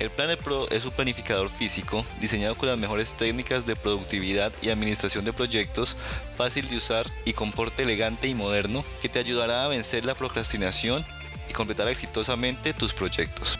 el 0.01 0.11
Planner 0.11 0.39
Pro 0.39 0.67
es 0.71 0.87
un 0.87 0.93
planificador 0.93 1.51
físico 1.51 2.07
diseñado 2.21 2.55
con 2.55 2.71
las 2.71 2.79
mejores 2.79 3.15
técnicas 3.19 3.67
de 3.67 3.77
productividad 3.77 4.51
y 4.63 4.71
administración 4.71 5.27
de 5.27 5.35
proyectos, 5.35 5.95
fácil 6.37 6.67
de 6.69 6.79
usar 6.79 7.07
y 7.27 7.35
con 7.35 7.53
porte 7.53 7.83
elegante 7.83 8.27
y 8.27 8.35
moderno 8.35 8.83
que 9.03 9.11
te 9.11 9.19
ayudará 9.19 9.65
a 9.65 9.69
vencer 9.69 10.07
la 10.07 10.15
procrastinación 10.15 11.05
y 11.51 11.53
completar 11.53 11.87
exitosamente 11.89 12.73
tus 12.73 12.95
proyectos. 12.95 13.59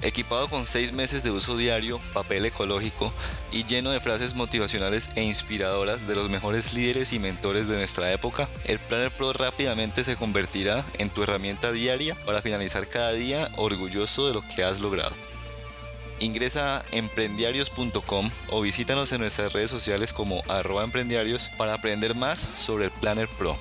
Equipado 0.00 0.46
con 0.48 0.64
6 0.64 0.92
meses 0.92 1.24
de 1.24 1.32
uso 1.32 1.56
diario, 1.56 2.00
papel 2.12 2.46
ecológico 2.46 3.12
y 3.50 3.64
lleno 3.64 3.90
de 3.90 3.98
frases 3.98 4.34
motivacionales 4.34 5.10
e 5.16 5.24
inspiradoras 5.24 6.06
de 6.06 6.14
los 6.14 6.30
mejores 6.30 6.72
líderes 6.72 7.12
y 7.12 7.18
mentores 7.18 7.66
de 7.66 7.76
nuestra 7.76 8.12
época, 8.12 8.48
el 8.64 8.78
Planner 8.78 9.10
Pro 9.10 9.32
rápidamente 9.32 10.04
se 10.04 10.14
convertirá 10.14 10.84
en 10.98 11.10
tu 11.10 11.24
herramienta 11.24 11.72
diaria 11.72 12.14
para 12.24 12.42
finalizar 12.42 12.86
cada 12.86 13.10
día 13.12 13.50
orgulloso 13.56 14.28
de 14.28 14.34
lo 14.34 14.42
que 14.42 14.62
has 14.62 14.78
logrado. 14.78 15.16
Ingresa 16.20 16.78
a 16.78 16.84
emprendiarios.com 16.92 18.30
o 18.50 18.60
visítanos 18.60 19.12
en 19.12 19.20
nuestras 19.20 19.52
redes 19.52 19.70
sociales 19.70 20.12
como 20.12 20.42
arroba 20.48 20.84
emprendiarios 20.84 21.50
para 21.56 21.74
aprender 21.74 22.14
más 22.14 22.48
sobre 22.58 22.86
el 22.86 22.90
Planner 22.92 23.28
Pro. 23.28 23.58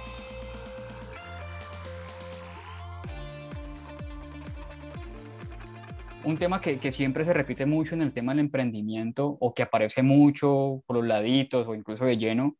Un 6.28 6.38
tema 6.38 6.60
que, 6.60 6.92
siempre 6.92 7.24
se 7.24 7.32
repite 7.32 7.66
mucho 7.66 7.96
en 7.96 8.02
el 8.02 8.12
tema 8.12 8.34
del 8.34 8.42
emprendimiento 8.42 9.38
o 9.40 9.54
que 9.54 9.64
aparece 9.64 10.04
mucho 10.04 10.84
por 10.86 10.98
los 10.98 11.06
laditos 11.08 11.66
o 11.66 11.74
incluso 11.74 12.04
de 12.04 12.18
lleno 12.18 12.58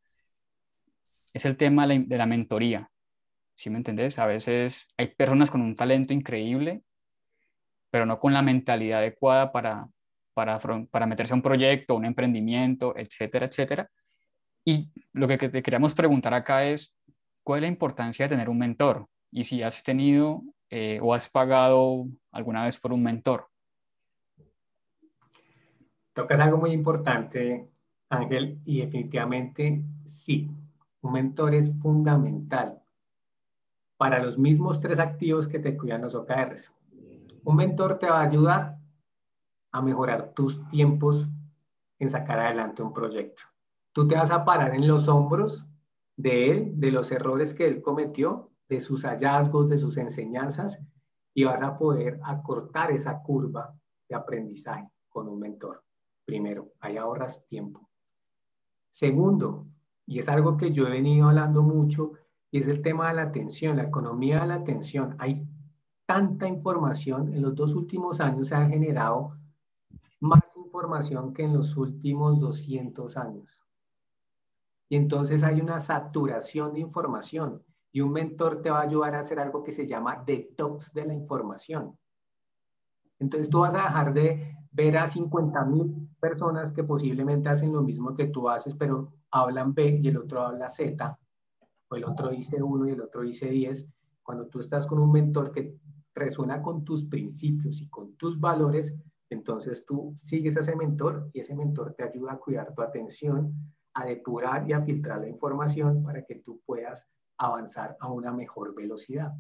es 1.34 1.44
el 1.44 1.58
tema 1.58 1.86
de 1.86 2.18
la, 2.18 2.26
mentoría. 2.26 2.90
¿Sí 3.56 3.70
me 3.70 3.76
entendés? 3.76 4.20
A 4.20 4.26
veces 4.26 4.88
hay 4.96 5.08
personas 5.08 5.52
con 5.52 5.60
un 5.60 5.76
talento 5.76 6.14
increíble 6.14 6.82
pero 7.92 8.06
no 8.06 8.22
con 8.22 8.32
la 8.32 8.42
mentalidad 8.42 9.00
adecuada 9.00 9.52
para, 9.52 9.90
para, 10.34 10.60
para 10.90 11.06
meterse 11.06 11.34
a 11.34 11.36
un 11.36 11.42
proyecto, 11.42 11.96
un 11.96 12.06
emprendimiento, 12.06 12.96
etcétera, 12.96 13.48
etcétera. 13.48 13.90
Y 14.64 14.94
lo 15.12 15.28
que 15.28 15.38
te 15.38 15.62
queríamos 15.62 15.94
preguntar 15.94 16.34
acá 16.34 16.64
es, 16.64 16.96
¿cuál 17.44 17.60
es 17.60 17.62
la 17.64 17.68
importancia 17.68 18.26
de 18.26 18.30
tener 18.30 18.48
un 18.50 18.60
mentor? 18.60 19.08
Y 19.30 19.44
si 19.44 19.62
has 19.62 19.84
tenido 19.84 20.42
eh, 20.70 21.00
o 21.02 21.14
has 21.14 21.28
pagado 21.28 22.06
alguna 22.32 22.64
vez 22.64 22.78
por 22.78 22.94
un 22.94 23.04
mentor. 23.04 23.50
Tocas 26.18 26.40
algo 26.40 26.58
muy 26.58 26.72
importante, 26.72 27.70
Ángel, 28.10 28.60
y 28.66 28.80
definitivamente 28.80 29.84
sí, 30.04 30.50
un 31.02 31.12
mentor 31.12 31.54
es 31.54 31.72
fundamental 31.80 32.82
para 33.98 34.18
los 34.24 34.36
mismos 34.36 34.80
tres 34.80 34.98
activos 34.98 35.48
que 35.48 35.60
te 35.60 35.78
cuidan 35.78 36.02
los 36.02 36.16
OKRs. 36.16 36.74
Un 37.44 37.56
mentor 37.56 38.00
te 38.00 38.10
va 38.10 38.22
a 38.22 38.24
ayudar 38.24 38.80
a 39.72 39.80
mejorar 39.84 40.34
tus 40.34 40.68
tiempos 40.70 41.28
en 42.00 42.10
sacar 42.10 42.40
adelante 42.40 42.82
un 42.82 42.94
proyecto. 42.94 43.44
Tú 43.92 44.08
te 44.08 44.16
vas 44.16 44.32
a 44.32 44.44
parar 44.44 44.74
en 44.74 44.88
los 44.88 45.08
hombros 45.08 45.68
de 46.16 46.50
él, 46.50 46.80
de 46.80 46.90
los 46.90 47.12
errores 47.12 47.54
que 47.54 47.68
él 47.68 47.84
cometió, 47.84 48.50
de 48.68 48.82
sus 48.82 49.06
hallazgos, 49.06 49.70
de 49.70 49.78
sus 49.78 49.98
enseñanzas, 49.98 50.80
y 51.36 51.44
vas 51.44 51.62
a 51.62 51.78
poder 51.78 52.20
acortar 52.24 52.90
esa 52.90 53.22
curva 53.22 53.72
de 54.10 54.16
aprendizaje 54.16 54.90
con 55.10 55.28
un 55.28 55.40
mentor. 55.40 55.84
Primero, 56.28 56.74
ahí 56.82 56.98
ahorras 56.98 57.48
tiempo. 57.48 57.90
Segundo, 58.90 59.66
y 60.06 60.20
es 60.20 60.28
algo 60.28 60.58
que 60.58 60.74
yo 60.74 60.86
he 60.86 60.90
venido 60.92 61.30
hablando 61.30 61.64
mucho, 61.64 62.12
y 62.52 62.60
es 62.60 62.68
el 62.68 62.82
tema 62.82 63.08
de 63.08 63.14
la 63.14 63.22
atención, 63.22 63.78
la 63.78 63.86
economía 63.86 64.42
de 64.42 64.48
la 64.48 64.56
atención. 64.56 65.16
Hay 65.20 65.48
tanta 66.06 66.46
información, 66.46 67.34
en 67.34 67.42
los 67.44 67.56
dos 67.56 67.74
últimos 67.76 68.20
años 68.20 68.50
se 68.50 68.56
ha 68.56 68.68
generado 68.68 69.38
más 70.20 70.44
información 70.58 71.34
que 71.34 71.44
en 71.46 71.54
los 71.54 71.78
últimos 71.78 72.42
200 72.42 73.16
años. 73.16 73.66
Y 74.90 74.98
entonces 74.98 75.44
hay 75.44 75.62
una 75.62 75.80
saturación 75.80 76.74
de 76.74 76.82
información 76.82 77.64
y 77.94 78.02
un 78.02 78.12
mentor 78.12 78.62
te 78.62 78.70
va 78.70 78.80
a 78.80 78.84
ayudar 78.84 79.16
a 79.16 79.22
hacer 79.22 79.40
algo 79.40 79.64
que 79.64 79.72
se 79.72 79.88
llama 79.88 80.22
detox 80.26 80.92
de 80.92 81.06
la 81.06 81.14
información. 81.14 81.98
Entonces 83.18 83.50
tú 83.50 83.62
vas 83.62 83.76
a 83.76 83.84
dejar 83.84 84.14
de 84.14 84.58
ver 84.72 84.98
a 84.98 85.08
50 85.08 85.64
mil 85.64 86.07
personas 86.20 86.72
que 86.72 86.84
posiblemente 86.84 87.50
hacen 87.50 87.72
lo 87.74 87.82
mismo 87.82 88.16
que 88.16 88.28
tú 88.28 88.50
haces, 88.50 88.76
pero 88.76 89.14
hablan 89.32 89.74
B 89.74 90.00
y 90.02 90.08
el 90.08 90.18
otro 90.18 90.42
habla 90.42 90.70
Z, 90.70 91.18
o 91.90 91.96
el 91.96 92.06
otro 92.06 92.30
dice 92.30 92.62
1 92.62 92.88
y 92.88 92.92
el 92.92 93.02
otro 93.02 93.22
dice 93.22 93.50
10. 93.50 93.88
Cuando 94.24 94.48
tú 94.48 94.60
estás 94.60 94.88
con 94.88 95.00
un 95.00 95.12
mentor 95.12 95.52
que 95.52 95.76
resuena 96.14 96.62
con 96.62 96.84
tus 96.84 97.06
principios 97.06 97.82
y 97.82 97.90
con 97.90 98.16
tus 98.16 98.40
valores, 98.40 98.96
entonces 99.30 99.86
tú 99.86 100.14
sigues 100.16 100.58
a 100.58 100.62
ese 100.62 100.76
mentor 100.76 101.30
y 101.34 101.42
ese 101.42 101.56
mentor 101.56 101.94
te 101.94 102.04
ayuda 102.04 102.34
a 102.34 102.40
cuidar 102.40 102.74
tu 102.74 102.82
atención, 102.82 103.54
a 103.94 104.06
depurar 104.06 104.68
y 104.70 104.74
a 104.74 104.82
filtrar 104.82 105.22
la 105.22 105.30
información 105.30 106.04
para 106.04 106.24
que 106.24 106.36
tú 106.36 106.62
puedas 106.66 107.06
avanzar 107.38 107.96
a 108.00 108.12
una 108.12 108.32
mejor 108.32 108.74
velocidad. 108.74 109.34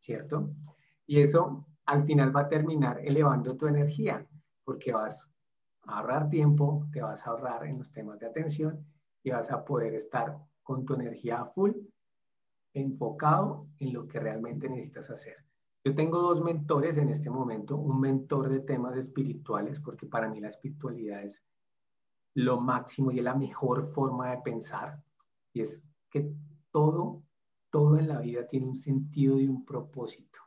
¿Cierto? 0.00 0.50
Y 1.06 1.20
eso 1.20 1.66
al 1.86 2.04
final 2.04 2.34
va 2.34 2.42
a 2.42 2.48
terminar 2.48 3.00
elevando 3.02 3.56
tu 3.56 3.66
energía 3.66 4.26
porque 4.64 4.92
vas 4.92 5.30
ahorrar 5.86 6.28
tiempo, 6.28 6.86
te 6.92 7.00
vas 7.00 7.26
a 7.26 7.30
ahorrar 7.30 7.66
en 7.66 7.78
los 7.78 7.90
temas 7.90 8.18
de 8.18 8.26
atención 8.26 8.84
y 9.22 9.30
vas 9.30 9.50
a 9.50 9.64
poder 9.64 9.94
estar 9.94 10.38
con 10.62 10.84
tu 10.84 10.94
energía 10.94 11.44
full 11.46 11.72
enfocado 12.74 13.68
en 13.78 13.92
lo 13.92 14.06
que 14.08 14.18
realmente 14.18 14.68
necesitas 14.68 15.10
hacer. 15.10 15.36
Yo 15.84 15.94
tengo 15.94 16.20
dos 16.20 16.42
mentores 16.42 16.96
en 16.96 17.10
este 17.10 17.30
momento, 17.30 17.76
un 17.76 18.00
mentor 18.00 18.48
de 18.48 18.60
temas 18.60 18.96
espirituales, 18.96 19.78
porque 19.80 20.06
para 20.06 20.28
mí 20.28 20.40
la 20.40 20.48
espiritualidad 20.48 21.22
es 21.22 21.42
lo 22.34 22.60
máximo 22.60 23.12
y 23.12 23.18
es 23.18 23.24
la 23.24 23.34
mejor 23.34 23.92
forma 23.92 24.30
de 24.30 24.38
pensar. 24.38 25.02
Y 25.52 25.60
es 25.60 25.82
que 26.10 26.32
todo, 26.70 27.22
todo 27.70 27.98
en 27.98 28.08
la 28.08 28.20
vida 28.20 28.46
tiene 28.46 28.66
un 28.66 28.74
sentido 28.74 29.38
y 29.38 29.46
un 29.46 29.64
propósito. 29.64 30.40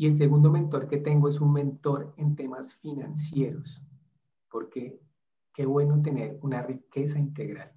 Y 0.00 0.06
el 0.06 0.16
segundo 0.16 0.50
mentor 0.50 0.88
que 0.88 0.96
tengo 0.96 1.28
es 1.28 1.42
un 1.42 1.52
mentor 1.52 2.14
en 2.16 2.34
temas 2.34 2.74
financieros, 2.76 3.82
porque 4.50 4.98
qué 5.52 5.66
bueno 5.66 6.00
tener 6.00 6.38
una 6.40 6.62
riqueza 6.62 7.18
integral 7.18 7.70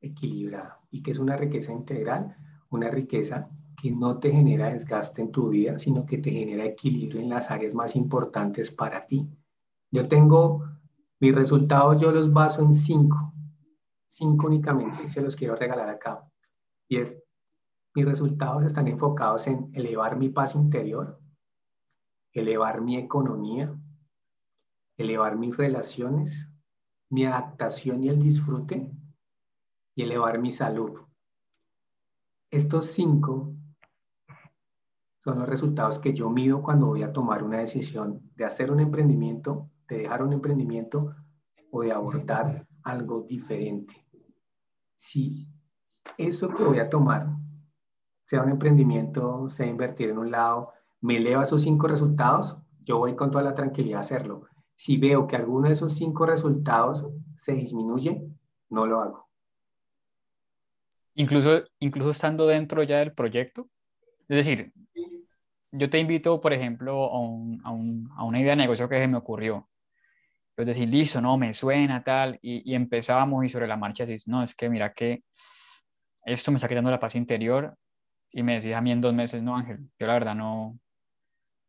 equilibrada. 0.00 0.78
¿Y 0.92 1.02
qué 1.02 1.10
es 1.10 1.18
una 1.18 1.36
riqueza 1.36 1.72
integral? 1.72 2.36
Una 2.70 2.90
riqueza 2.90 3.50
que 3.82 3.90
no 3.90 4.20
te 4.20 4.30
genera 4.30 4.72
desgaste 4.72 5.20
en 5.20 5.32
tu 5.32 5.48
vida, 5.48 5.80
sino 5.80 6.06
que 6.06 6.18
te 6.18 6.30
genera 6.30 6.64
equilibrio 6.64 7.20
en 7.20 7.30
las 7.30 7.50
áreas 7.50 7.74
más 7.74 7.96
importantes 7.96 8.70
para 8.70 9.04
ti. 9.04 9.28
Yo 9.90 10.06
tengo 10.06 10.64
mis 11.18 11.34
resultados, 11.34 12.00
yo 12.00 12.12
los 12.12 12.32
baso 12.32 12.62
en 12.62 12.72
cinco, 12.72 13.34
cinco 14.06 14.46
únicamente, 14.46 15.08
se 15.08 15.22
los 15.22 15.34
quiero 15.34 15.56
regalar 15.56 15.88
acá. 15.88 16.24
Y 16.86 16.98
es, 16.98 17.20
mis 17.94 18.04
resultados 18.04 18.64
están 18.64 18.88
enfocados 18.88 19.46
en 19.46 19.70
elevar 19.72 20.16
mi 20.16 20.28
paz 20.28 20.54
interior, 20.54 21.20
elevar 22.32 22.80
mi 22.80 22.96
economía, 22.96 23.74
elevar 24.96 25.36
mis 25.36 25.56
relaciones, 25.56 26.50
mi 27.10 27.24
adaptación 27.24 28.02
y 28.02 28.08
el 28.08 28.20
disfrute, 28.20 28.90
y 29.94 30.02
elevar 30.02 30.40
mi 30.40 30.50
salud. 30.50 31.00
Estos 32.50 32.86
cinco 32.86 33.54
son 35.18 35.38
los 35.38 35.48
resultados 35.48 35.98
que 35.98 36.12
yo 36.12 36.28
mido 36.30 36.62
cuando 36.62 36.86
voy 36.86 37.02
a 37.02 37.12
tomar 37.12 37.42
una 37.42 37.58
decisión 37.58 38.20
de 38.34 38.44
hacer 38.44 38.70
un 38.70 38.80
emprendimiento, 38.80 39.70
de 39.88 39.98
dejar 39.98 40.22
un 40.22 40.32
emprendimiento 40.32 41.14
o 41.70 41.82
de 41.82 41.92
abordar 41.92 42.66
algo 42.82 43.22
diferente. 43.22 44.04
Si 44.98 45.48
eso 46.18 46.48
que 46.48 46.62
voy 46.62 46.78
a 46.78 46.90
tomar, 46.90 47.28
sea 48.24 48.42
un 48.42 48.50
emprendimiento, 48.50 49.48
sea 49.48 49.66
invertir 49.66 50.10
en 50.10 50.18
un 50.18 50.30
lado, 50.30 50.72
me 51.00 51.16
eleva 51.16 51.42
esos 51.42 51.62
cinco 51.62 51.86
resultados, 51.86 52.58
yo 52.82 52.98
voy 52.98 53.14
con 53.14 53.30
toda 53.30 53.44
la 53.44 53.54
tranquilidad 53.54 53.98
a 53.98 54.00
hacerlo. 54.00 54.46
Si 54.74 54.96
veo 54.96 55.26
que 55.26 55.36
alguno 55.36 55.68
de 55.68 55.74
esos 55.74 55.92
cinco 55.94 56.26
resultados 56.26 57.06
se 57.38 57.52
disminuye, 57.52 58.26
no 58.70 58.86
lo 58.86 59.00
hago. 59.00 59.28
Incluso, 61.14 61.62
incluso 61.78 62.10
estando 62.10 62.46
dentro 62.46 62.82
ya 62.82 62.98
del 62.98 63.12
proyecto. 63.12 63.68
Es 64.28 64.36
decir, 64.38 64.72
yo 65.70 65.90
te 65.90 65.98
invito, 65.98 66.40
por 66.40 66.52
ejemplo, 66.52 67.10
a, 67.12 67.70
una 67.70 68.40
idea 68.40 68.52
de 68.52 68.56
negocio 68.56 68.88
que 68.88 68.98
se 68.98 69.06
me 69.06 69.18
ocurrió. 69.18 69.68
Es 70.56 70.66
decir, 70.66 70.88
listo, 70.88 71.20
no, 71.20 71.36
me 71.36 71.52
suena 71.52 72.02
tal, 72.02 72.38
y, 72.40 72.70
y 72.70 72.74
empezábamos 72.74 73.44
y 73.44 73.48
sobre 73.48 73.66
la 73.66 73.76
marcha 73.76 74.04
así, 74.04 74.16
no, 74.26 74.42
es 74.42 74.54
que 74.54 74.70
mira 74.70 74.92
que 74.94 75.24
esto 76.24 76.50
me 76.50 76.56
está 76.56 76.68
quitando 76.68 76.90
la 76.90 77.00
paz 77.00 77.16
interior, 77.16 77.76
y 78.34 78.42
me 78.42 78.54
decías 78.54 78.78
a 78.78 78.80
mí 78.80 78.90
en 78.90 79.00
dos 79.00 79.14
meses, 79.14 79.42
no, 79.42 79.56
Ángel, 79.56 79.78
yo 79.98 80.06
la 80.08 80.14
verdad 80.14 80.34
no, 80.34 80.66
o 80.66 80.78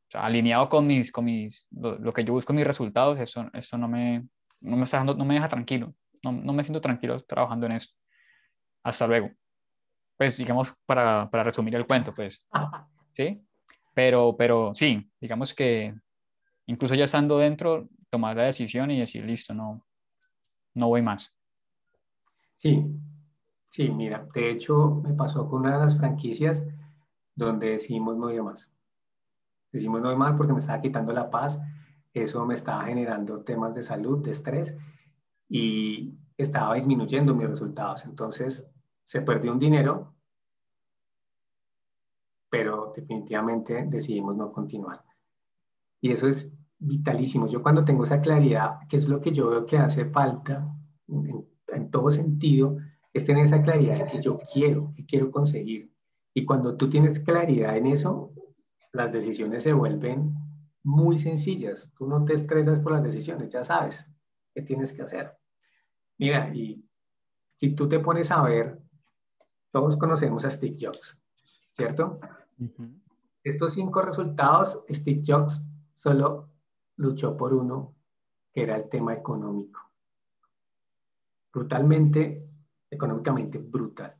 sea, 0.10 0.26
alineado 0.26 0.68
con 0.68 0.88
mis, 0.88 1.12
con 1.12 1.26
mis, 1.26 1.68
lo, 1.72 2.12
que 2.12 2.24
yo 2.26 2.34
busco 2.34 2.54
mis 2.54 2.66
resultados, 2.66 3.20
eso, 3.20 3.48
eso 3.54 3.78
no 3.78 3.88
me, 3.88 4.28
no 4.62 4.76
me 4.76 4.84
está 4.84 4.98
dando, 4.98 5.14
no 5.16 5.26
me 5.26 5.36
deja 5.36 5.48
tranquilo, 5.48 5.94
no, 6.24 6.32
no 6.32 6.54
me 6.54 6.64
siento 6.64 6.82
tranquilo 6.82 7.20
trabajando 7.22 7.68
en 7.68 7.74
eso 7.74 7.92
hasta 8.84 9.06
luego. 9.06 9.32
Pues 10.18 10.38
digamos, 10.38 10.74
para, 10.86 11.30
para 11.30 11.44
resumir 11.44 11.76
el 11.76 11.86
cuento, 11.86 12.16
pues, 12.16 12.44
¿sí? 13.12 13.42
Pero, 13.94 14.36
pero 14.38 14.74
sí, 14.74 15.08
digamos 15.20 15.54
que 15.54 15.94
incluso 16.66 16.96
ya 16.96 17.04
estando 17.04 17.38
dentro, 17.38 17.88
tomar 18.10 18.36
la 18.38 18.44
decisión 18.44 18.90
y 18.90 19.00
decir, 19.00 19.24
listo, 19.24 19.54
no, 19.54 19.86
no 20.74 20.88
voy 20.88 21.02
más. 21.02 21.36
Sí, 22.58 22.84
sí, 23.76 23.90
mira, 23.90 24.26
de 24.34 24.52
hecho 24.52 25.02
me 25.04 25.14
pasó 25.14 25.50
con 25.50 25.60
una 25.62 25.78
de 25.78 25.84
las 25.84 25.98
franquicias 25.98 26.64
donde 27.36 27.72
decidimos 27.72 28.16
no 28.16 28.32
ir 28.32 28.42
más. 28.42 28.72
Decidimos 29.70 30.02
no 30.02 30.12
ir 30.14 30.18
más 30.18 30.38
porque 30.38 30.54
me 30.54 30.60
estaba 30.60 30.82
quitando 30.82 31.12
la 31.12 31.30
paz, 31.30 31.60
eso 32.14 32.46
me 32.46 32.54
estaba 32.54 32.86
generando 32.86 33.44
temas 33.44 33.76
de 33.76 33.84
salud, 33.84 34.24
de 34.24 34.32
estrés 34.32 34.74
y 35.50 36.14
estaba 36.38 36.76
disminuyendo 36.76 37.36
mis 37.36 37.50
resultados. 37.50 38.06
Entonces 38.06 38.66
se 39.04 39.22
perdió 39.22 39.52
un 39.52 39.60
dinero, 39.60 40.16
pero 42.50 42.94
definitivamente 42.96 43.86
decidimos 43.88 44.38
no 44.38 44.54
continuar. 44.54 45.04
Y 46.00 46.14
eso 46.14 46.30
es 46.30 46.50
vitalísimo. 46.78 47.48
Yo 47.48 47.62
cuando 47.62 47.84
tengo 47.84 48.04
esa 48.04 48.22
claridad, 48.22 48.88
que 48.88 48.96
es 48.96 49.10
lo 49.10 49.20
que 49.20 49.34
yo 49.34 49.50
veo 49.50 49.66
que 49.66 49.78
hace 49.78 50.06
falta 50.06 50.66
en, 51.10 51.92
todo 51.92 52.10
sentido, 52.10 52.78
es 53.16 53.24
tener 53.24 53.46
esa 53.46 53.62
claridad 53.62 53.98
de 53.98 54.12
que 54.12 54.22
yo 54.22 54.38
quiero, 54.52 54.92
que 54.94 55.06
quiero 55.06 55.32
conseguir. 55.32 55.90
Y 56.34 56.44
cuando 56.44 56.76
tú 56.76 56.90
tienes 56.90 57.22
claridad 57.22 57.78
en 57.78 57.88
eso, 57.88 58.34
las 58.92 59.14
decisiones 59.14 59.64
se 59.64 59.72
vuelven 59.72 60.36
muy 60.84 61.18
sencillas. 61.18 61.94
Tú 61.98 62.08
no 62.08 62.26
te 62.26 62.34
estresas 62.34 62.80
por 62.80 62.92
las 62.92 63.04
decisiones, 63.04 63.54
ya 63.54 63.64
sabes 63.64 64.06
qué 64.54 64.64
tienes 64.64 64.92
que 64.92 65.04
hacer. 65.04 65.32
Mira, 66.18 66.54
y 66.54 66.84
si 67.56 67.70
tú 67.70 67.88
te 67.88 68.00
pones 68.00 68.32
a 68.32 68.44
ver 68.44 68.82
todos 69.72 69.96
conocemos 69.96 70.44
a 70.44 70.50
Steve 70.50 70.76
Jobs, 70.78 71.18
¿cierto? 71.72 72.20
Estos 73.44 73.74
cinco 73.74 74.02
resultados, 74.02 74.84
Steve 74.90 75.24
Jobs 75.26 75.64
solo 75.94 76.50
luchó 76.98 77.38
por 77.38 77.54
uno, 77.54 77.96
que 78.52 78.64
era 78.64 78.76
el 78.76 78.90
tema 78.90 79.14
económico. 79.14 79.80
Brutalmente, 81.54 82.46
económicamente 82.96 83.58
brutal. 83.58 84.16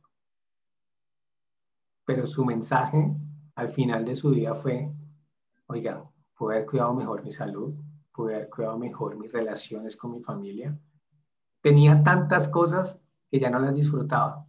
Pero 2.04 2.26
su 2.26 2.44
mensaje 2.44 3.14
al 3.56 3.70
final 3.70 4.04
de 4.04 4.16
su 4.16 4.30
vida 4.30 4.54
fue, 4.54 4.92
oiga, 5.66 6.08
pude 6.36 6.56
haber 6.56 6.66
cuidado 6.66 6.94
mejor 6.94 7.24
mi 7.24 7.32
salud, 7.32 7.74
pude 8.12 8.36
haber 8.36 8.50
cuidado 8.50 8.78
mejor 8.78 9.16
mis 9.16 9.32
relaciones 9.32 9.96
con 9.96 10.12
mi 10.12 10.22
familia. 10.22 10.78
Tenía 11.60 12.02
tantas 12.02 12.48
cosas 12.48 13.00
que 13.30 13.40
ya 13.40 13.50
no 13.50 13.58
las 13.58 13.74
disfrutaba. 13.74 14.46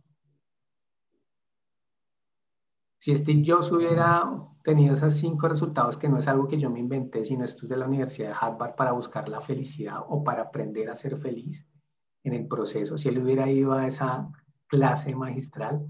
Si 3.00 3.16
Steve 3.16 3.44
Jobs 3.46 3.72
hubiera 3.72 4.30
tenido 4.64 4.94
esos 4.94 5.14
cinco 5.14 5.48
resultados, 5.48 5.98
que 5.98 6.10
no 6.10 6.18
es 6.18 6.28
algo 6.28 6.48
que 6.48 6.60
yo 6.60 6.70
me 6.70 6.80
inventé, 6.80 7.24
sino 7.24 7.46
esto 7.46 7.66
es 7.66 7.70
de 7.70 7.78
la 7.78 7.88
Universidad 7.88 8.30
de 8.30 8.36
Harvard 8.40 8.76
para 8.76 8.92
buscar 8.92 9.30
la 9.30 9.40
felicidad 9.40 10.02
o 10.08 10.24
para 10.24 10.44
aprender 10.44 10.90
a 10.90 10.96
ser 10.96 11.18
feliz 11.18 11.66
en 12.28 12.34
el 12.34 12.48
proceso, 12.48 12.98
si 12.98 13.10
él 13.10 13.20
hubiera 13.20 13.50
ido 13.50 13.74
a 13.74 13.88
esa 13.88 14.30
clase 14.68 15.16
magistral, 15.16 15.88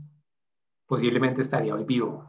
posiblemente 0.86 1.42
estaría 1.42 1.76
hoy 1.76 1.84
vivo, 1.84 2.26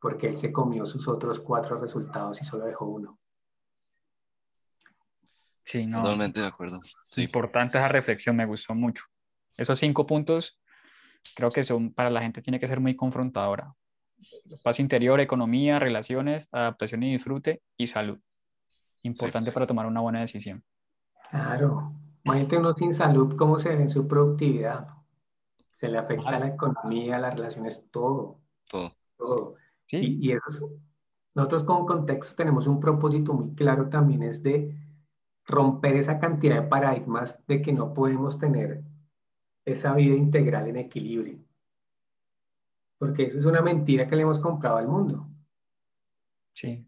porque 0.00 0.28
él 0.28 0.36
se 0.36 0.52
comió 0.52 0.86
sus 0.86 1.08
otros 1.08 1.40
cuatro 1.40 1.80
resultados 1.80 2.40
y 2.40 2.44
solo 2.44 2.66
dejó 2.66 2.86
uno. 2.86 3.18
Sí, 5.64 5.86
no. 5.86 6.02
Totalmente 6.02 6.40
de 6.40 6.46
acuerdo. 6.46 6.80
Importante 7.16 7.78
esa 7.78 7.88
reflexión, 7.88 8.36
me 8.36 8.44
gustó 8.44 8.74
mucho. 8.74 9.04
Esos 9.56 9.78
cinco 9.78 10.06
puntos 10.06 10.60
creo 11.34 11.50
que 11.50 11.64
son 11.64 11.92
para 11.92 12.10
la 12.10 12.20
gente 12.20 12.42
tiene 12.42 12.60
que 12.60 12.68
ser 12.68 12.80
muy 12.80 12.94
confrontadora 12.94 13.74
paz 14.62 14.80
interior, 14.80 15.20
economía, 15.20 15.78
relaciones, 15.78 16.48
adaptación 16.52 17.02
y 17.02 17.12
disfrute 17.12 17.62
y 17.76 17.86
salud. 17.86 18.18
Importante 19.02 19.52
para 19.52 19.66
tomar 19.66 19.86
una 19.86 20.00
buena 20.00 20.20
decisión. 20.20 20.64
Claro. 21.30 21.92
Imagínate 22.24 22.58
uno 22.58 22.74
sin 22.74 22.92
salud, 22.92 23.36
¿cómo 23.36 23.58
se 23.58 23.74
ve 23.76 23.82
en 23.82 23.90
su 23.90 24.08
productividad? 24.08 24.88
Se 25.76 25.88
le 25.88 25.98
afecta 25.98 26.30
a 26.30 26.38
la 26.38 26.48
economía, 26.48 27.18
las 27.18 27.34
relaciones, 27.34 27.84
todo. 27.90 28.40
Todo. 28.68 28.92
Todo. 29.16 29.54
¿Sí? 29.86 30.18
Y, 30.20 30.32
eso 30.32 30.70
nosotros 31.34 31.64
con 31.64 31.84
contexto 31.84 32.36
tenemos 32.36 32.66
un 32.66 32.80
propósito 32.80 33.32
muy 33.34 33.54
claro 33.54 33.88
también, 33.88 34.22
es 34.22 34.42
de 34.42 34.74
romper 35.44 35.96
esa 35.96 36.18
cantidad 36.18 36.62
de 36.62 36.68
paradigmas 36.68 37.44
de 37.46 37.60
que 37.60 37.72
no 37.72 37.92
podemos 37.92 38.38
tener 38.38 38.82
esa 39.64 39.94
vida 39.94 40.14
integral 40.14 40.68
en 40.68 40.76
equilibrio 40.76 41.44
porque 43.04 43.24
eso 43.24 43.38
es 43.38 43.44
una 43.44 43.60
mentira 43.60 44.08
que 44.08 44.16
le 44.16 44.22
hemos 44.22 44.38
comprado 44.38 44.78
al 44.78 44.88
mundo. 44.88 45.28
Sí. 46.54 46.86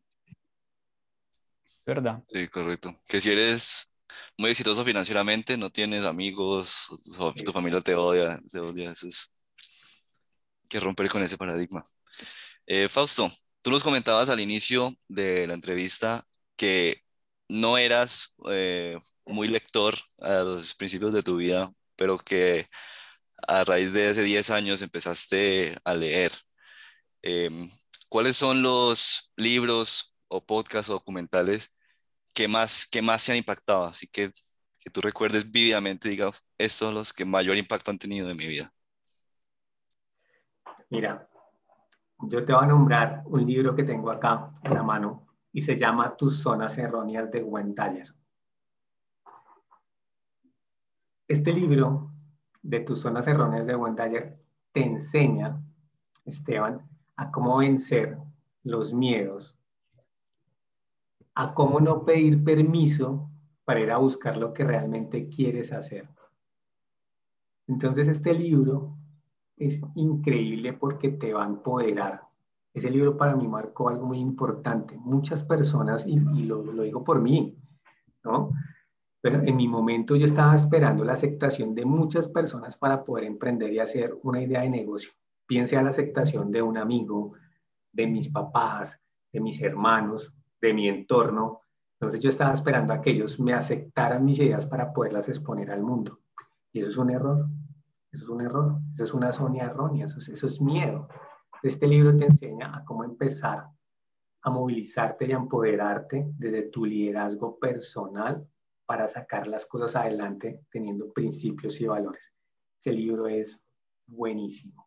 ¿Verdad? 1.85 2.25
Sí, 2.29 2.49
correcto. 2.49 2.97
Que 3.07 3.21
si 3.21 3.31
eres 3.31 3.93
muy 4.39 4.51
exitoso 4.51 4.85
financieramente, 4.85 5.57
no 5.57 5.71
tienes 5.71 6.05
amigos, 6.05 6.87
tu 7.45 7.53
familia 7.53 7.81
te 7.81 7.95
odia, 7.95 8.41
te 8.51 8.61
odia, 8.61 8.91
eso 8.91 9.09
es 9.09 9.33
que 10.69 10.81
romper 10.81 11.09
con 11.09 11.23
ese 11.23 11.39
paradigma. 11.39 11.83
Eh, 12.67 12.89
Fausto, 12.89 13.31
tú 13.63 13.71
nos 13.71 13.83
comentabas 13.85 14.31
al 14.31 14.41
inicio 14.41 14.95
de 15.09 15.47
la 15.47 15.55
entrevista 15.55 16.27
que 16.57 17.03
no 17.49 17.79
eras 17.79 18.35
eh, 18.51 18.99
muy 19.25 19.49
lector 19.49 19.95
a 20.21 20.43
los 20.43 20.75
principios 20.75 21.13
de 21.13 21.23
tu 21.23 21.37
vida, 21.37 21.73
pero 21.97 22.19
que 22.19 22.69
a 23.49 23.65
raíz 23.65 23.93
de 23.93 24.09
hace 24.09 24.23
10 24.23 24.51
años 24.51 24.83
empezaste 24.83 25.77
a 25.85 25.95
leer. 25.95 26.33
em, 27.23 27.71
¿cuáles 28.09 28.37
son 28.37 28.63
los 28.63 29.33
libros 29.37 30.15
o 30.29 30.45
podcasts 30.45 30.91
o 30.91 30.95
documentales 30.95 31.76
que 32.37 32.47
más, 32.47 32.87
que 32.87 33.03
más 33.03 33.23
se 33.23 33.33
han 33.33 33.39
impactado? 33.39 33.85
Así 33.85 34.07
que 34.07 34.31
que 34.87 34.91
tú 34.91 35.01
recuerdes 35.01 35.51
vívidamente, 35.51 36.09
diga, 36.09 36.31
estos 36.57 36.87
son 36.87 36.95
los 36.95 37.13
que 37.13 37.25
mayor 37.25 37.57
impacto 37.57 37.91
han 37.91 37.99
tenido 37.99 38.31
en 38.31 38.37
mi 38.37 38.47
vida. 38.47 38.73
Mira, 40.91 41.29
yo 42.21 42.45
te 42.45 42.53
voy 42.53 42.63
a 42.63 42.69
nombrar 42.69 43.25
un 43.27 43.45
libro 43.45 43.75
que 43.75 43.83
tengo 43.83 44.13
acá 44.13 44.53
en 44.63 44.75
la 44.75 44.85
mano 44.85 45.27
y 45.53 45.63
se 45.63 45.77
llama 45.77 46.17
Tus 46.17 46.41
zonas 46.41 46.79
erróneas 46.79 47.33
de 47.33 47.43
Wendayer. 47.43 48.15
Este 51.27 51.53
libro 51.53 52.13
de 52.63 52.79
Tus 52.79 53.01
zonas 53.01 53.27
erróneas 53.27 53.67
de 53.67 53.75
Wendayer 53.75 54.39
te 54.71 54.85
enseña, 54.85 55.61
Esteban, 56.25 56.89
a 57.17 57.33
cómo 57.33 57.57
vencer 57.57 58.19
los 58.63 58.95
miedos, 58.95 59.56
a 61.37 61.53
cómo 61.53 61.81
no 61.81 62.05
pedir 62.05 62.43
permiso 62.43 63.31
para 63.65 63.81
ir 63.81 63.91
a 63.91 63.99
buscar 63.99 64.37
lo 64.39 64.53
que 64.53 64.65
realmente 64.65 65.29
quieres 65.29 65.71
hacer. 65.73 66.09
Entonces 67.69 68.09
este 68.09 68.33
libro 68.33 68.97
es 69.57 69.81
increíble 69.95 70.73
porque 70.73 71.11
te 71.11 71.35
va 71.35 71.45
a 71.45 71.49
empoderar. 71.49 72.23
Ese 72.73 72.91
libro 72.91 73.17
para 73.17 73.37
mí 73.37 73.47
marcó 73.49 73.91
algo 73.91 74.07
muy 74.07 74.19
importante. 74.19 74.97
Muchas 74.97 75.43
personas, 75.43 76.07
y, 76.07 76.17
lo, 76.17 76.63
lo 76.63 76.83
digo 76.83 77.05
por 77.05 77.21
mí, 77.21 77.55
¿no? 78.25 78.53
Pero 79.21 79.43
en 79.43 79.57
mi 79.57 79.69
momento 79.69 80.17
yo 80.17 80.25
estaba 80.25 80.55
esperando 80.55 81.05
la 81.05 81.15
aceptación 81.15 81.75
de 81.75 81.85
muchas 81.85 82.29
personas 82.29 82.79
para 82.79 83.05
poder 83.05 83.25
emprender 83.25 83.73
y 83.73 83.79
hacer 83.79 84.19
una 84.23 84.41
idea 84.41 84.63
de 84.63 84.71
negocio. 84.71 85.11
Piense 85.47 85.77
a 85.77 85.83
la 85.83 85.91
aceptación 85.91 86.51
de 86.51 86.63
un 86.63 86.79
amigo, 86.79 87.33
de 87.93 88.07
mis 88.07 88.29
papás, 88.29 89.01
de 89.33 89.41
mis 89.41 89.61
hermanos, 89.61 90.33
de 90.61 90.75
mi 90.75 90.89
entorno. 90.89 91.61
Entonces 91.99 92.21
yo 92.21 92.29
estaba 92.29 92.53
esperando 92.53 92.93
a 92.93 93.01
que 93.01 93.11
ellos 93.11 93.41
me 93.41 93.55
aceptaran 93.55 94.25
mis 94.25 94.39
ideas 94.39 94.67
para 94.67 94.93
poderlas 94.93 95.29
exponer 95.29 95.71
al 95.71 95.83
mundo. 95.83 96.21
Y 96.73 96.81
eso 96.81 96.91
es 96.91 96.97
un 96.97 97.11
error. 97.11 97.47
Eso 98.13 98.25
es 98.25 98.29
un 98.29 98.41
error. 98.43 98.79
Eso 98.95 99.05
es 99.05 99.15
una 99.15 99.33
zona 99.33 99.65
errónea. 99.65 100.05
Eso 100.05 100.19
es, 100.19 100.29
eso 100.29 100.47
es 100.47 100.61
miedo. 100.61 101.09
Este 101.63 101.87
libro 101.87 102.17
te 102.17 102.27
enseña 102.27 102.77
a 102.77 102.85
cómo 102.85 103.05
empezar 103.05 103.67
a 104.43 104.51
movilizarte 104.51 105.27
y 105.27 105.33
a 105.33 105.37
empoderarte 105.37 106.27
desde 106.37 106.63
tu 106.65 106.85
liderazgo 106.85 107.59
personal 107.59 108.47
para 108.85 109.09
sacar 109.09 109.49
las 109.49 109.67
cosas 109.67 109.97
adelante 109.97 110.61
teniendo 110.71 111.13
principios 111.13 111.81
y 111.81 111.87
valores. 111.87 112.33
Ese 112.79 112.93
libro 112.93 113.27
es 113.27 113.61
buenísimo. 114.07 114.87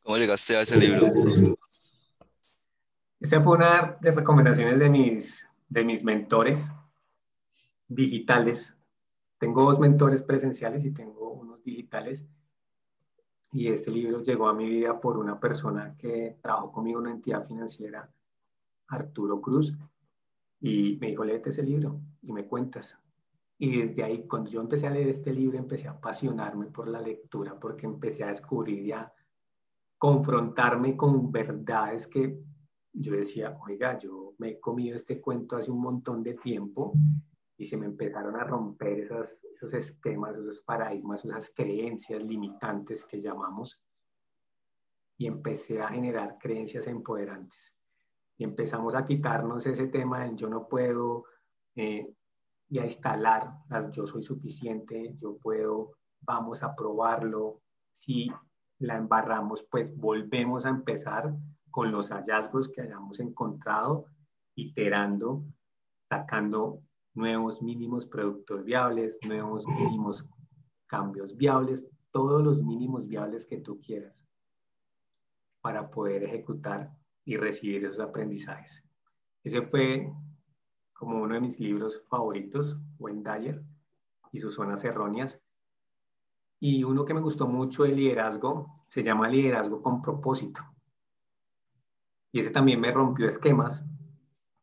¿Cómo 0.00 0.18
llegaste 0.18 0.56
a 0.56 0.60
ese 0.60 0.78
libro? 0.78 1.08
Esta 3.24 3.40
fue 3.40 3.56
una 3.56 3.96
de 4.02 4.10
recomendaciones 4.10 4.78
de 4.78 4.90
mis, 4.90 5.48
de 5.70 5.82
mis 5.82 6.04
mentores 6.04 6.70
digitales. 7.88 8.76
Tengo 9.38 9.62
dos 9.62 9.78
mentores 9.78 10.20
presenciales 10.20 10.84
y 10.84 10.90
tengo 10.90 11.32
unos 11.32 11.64
digitales. 11.64 12.22
Y 13.50 13.68
este 13.68 13.90
libro 13.90 14.20
llegó 14.22 14.46
a 14.46 14.52
mi 14.52 14.68
vida 14.68 15.00
por 15.00 15.16
una 15.16 15.40
persona 15.40 15.96
que 15.96 16.36
trabajó 16.42 16.70
conmigo 16.70 16.98
en 16.98 17.06
una 17.06 17.14
entidad 17.14 17.46
financiera, 17.46 18.12
Arturo 18.88 19.40
Cruz, 19.40 19.74
y 20.60 20.98
me 21.00 21.06
dijo, 21.06 21.24
léete 21.24 21.48
ese 21.48 21.62
libro 21.62 21.98
y 22.20 22.30
me 22.30 22.46
cuentas. 22.46 22.98
Y 23.56 23.78
desde 23.80 24.04
ahí, 24.04 24.26
cuando 24.28 24.50
yo 24.50 24.60
empecé 24.60 24.86
a 24.86 24.90
leer 24.90 25.08
este 25.08 25.32
libro, 25.32 25.56
empecé 25.56 25.88
a 25.88 25.92
apasionarme 25.92 26.66
por 26.66 26.88
la 26.88 27.00
lectura, 27.00 27.58
porque 27.58 27.86
empecé 27.86 28.22
a 28.22 28.28
descubrir 28.28 28.80
y 28.80 28.92
a 28.92 29.10
confrontarme 29.96 30.94
con 30.94 31.32
verdades 31.32 32.06
que 32.06 32.44
yo 32.94 33.12
decía, 33.16 33.56
oiga, 33.60 33.98
yo 33.98 34.34
me 34.38 34.50
he 34.50 34.60
comido 34.60 34.94
este 34.94 35.20
cuento 35.20 35.56
hace 35.56 35.70
un 35.70 35.80
montón 35.80 36.22
de 36.22 36.34
tiempo 36.34 36.94
y 37.56 37.66
se 37.66 37.76
me 37.76 37.86
empezaron 37.86 38.36
a 38.36 38.44
romper 38.44 39.00
esos 39.00 39.74
esquemas, 39.74 40.38
esos 40.38 40.62
paradigmas, 40.62 41.24
esas 41.24 41.52
creencias 41.54 42.22
limitantes 42.22 43.04
que 43.04 43.20
llamamos 43.20 43.80
y 45.16 45.26
empecé 45.26 45.80
a 45.82 45.88
generar 45.88 46.38
creencias 46.38 46.86
empoderantes. 46.86 47.74
Y 48.36 48.44
empezamos 48.44 48.94
a 48.94 49.04
quitarnos 49.04 49.66
ese 49.66 49.88
tema 49.88 50.24
del 50.24 50.36
yo 50.36 50.48
no 50.48 50.68
puedo 50.68 51.24
eh, 51.76 52.12
y 52.68 52.78
a 52.78 52.84
instalar 52.84 53.52
las 53.68 53.90
yo 53.92 54.06
soy 54.06 54.22
suficiente, 54.22 55.14
yo 55.20 55.36
puedo, 55.36 55.92
vamos 56.20 56.62
a 56.62 56.74
probarlo. 56.74 57.62
Si 57.98 58.30
la 58.78 58.96
embarramos, 58.96 59.64
pues 59.70 59.96
volvemos 59.96 60.64
a 60.64 60.70
empezar 60.70 61.32
con 61.74 61.90
los 61.90 62.10
hallazgos 62.10 62.68
que 62.68 62.82
hayamos 62.82 63.18
encontrado, 63.18 64.06
iterando, 64.54 65.42
sacando 66.08 66.80
nuevos 67.14 67.60
mínimos 67.62 68.06
productos 68.06 68.64
viables, 68.64 69.18
nuevos 69.26 69.66
mínimos 69.66 70.24
cambios 70.86 71.36
viables, 71.36 71.84
todos 72.12 72.44
los 72.44 72.62
mínimos 72.62 73.08
viables 73.08 73.44
que 73.44 73.56
tú 73.56 73.80
quieras 73.80 74.24
para 75.62 75.90
poder 75.90 76.22
ejecutar 76.22 76.92
y 77.24 77.38
recibir 77.38 77.84
esos 77.84 77.98
aprendizajes. 77.98 78.84
Ese 79.42 79.62
fue 79.62 80.12
como 80.92 81.20
uno 81.22 81.34
de 81.34 81.40
mis 81.40 81.58
libros 81.58 82.04
favoritos, 82.08 82.78
Dyer 83.00 83.60
y 84.30 84.38
sus 84.38 84.54
zonas 84.54 84.84
erróneas. 84.84 85.42
Y 86.60 86.84
uno 86.84 87.04
que 87.04 87.14
me 87.14 87.20
gustó 87.20 87.48
mucho 87.48 87.84
el 87.84 87.96
liderazgo 87.96 88.78
se 88.88 89.02
llama 89.02 89.28
Liderazgo 89.28 89.82
con 89.82 90.00
propósito. 90.00 90.62
Y 92.34 92.40
ese 92.40 92.50
también 92.50 92.80
me 92.80 92.90
rompió 92.90 93.28
esquemas, 93.28 93.86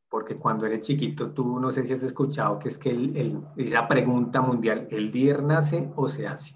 porque 0.10 0.36
cuando 0.36 0.66
eres 0.66 0.86
chiquito, 0.86 1.32
tú 1.32 1.58
no 1.58 1.72
sé 1.72 1.88
si 1.88 1.94
has 1.94 2.04
escuchado 2.04 2.60
que 2.60 2.68
es 2.68 2.78
que 2.78 2.90
el, 2.90 3.42
esa 3.56 3.88
pregunta 3.88 4.42
mundial, 4.42 4.90
¿el 4.92 5.10
líder 5.10 5.42
nace 5.42 5.90
o 5.96 6.06
se 6.10 6.28
hace? 6.28 6.54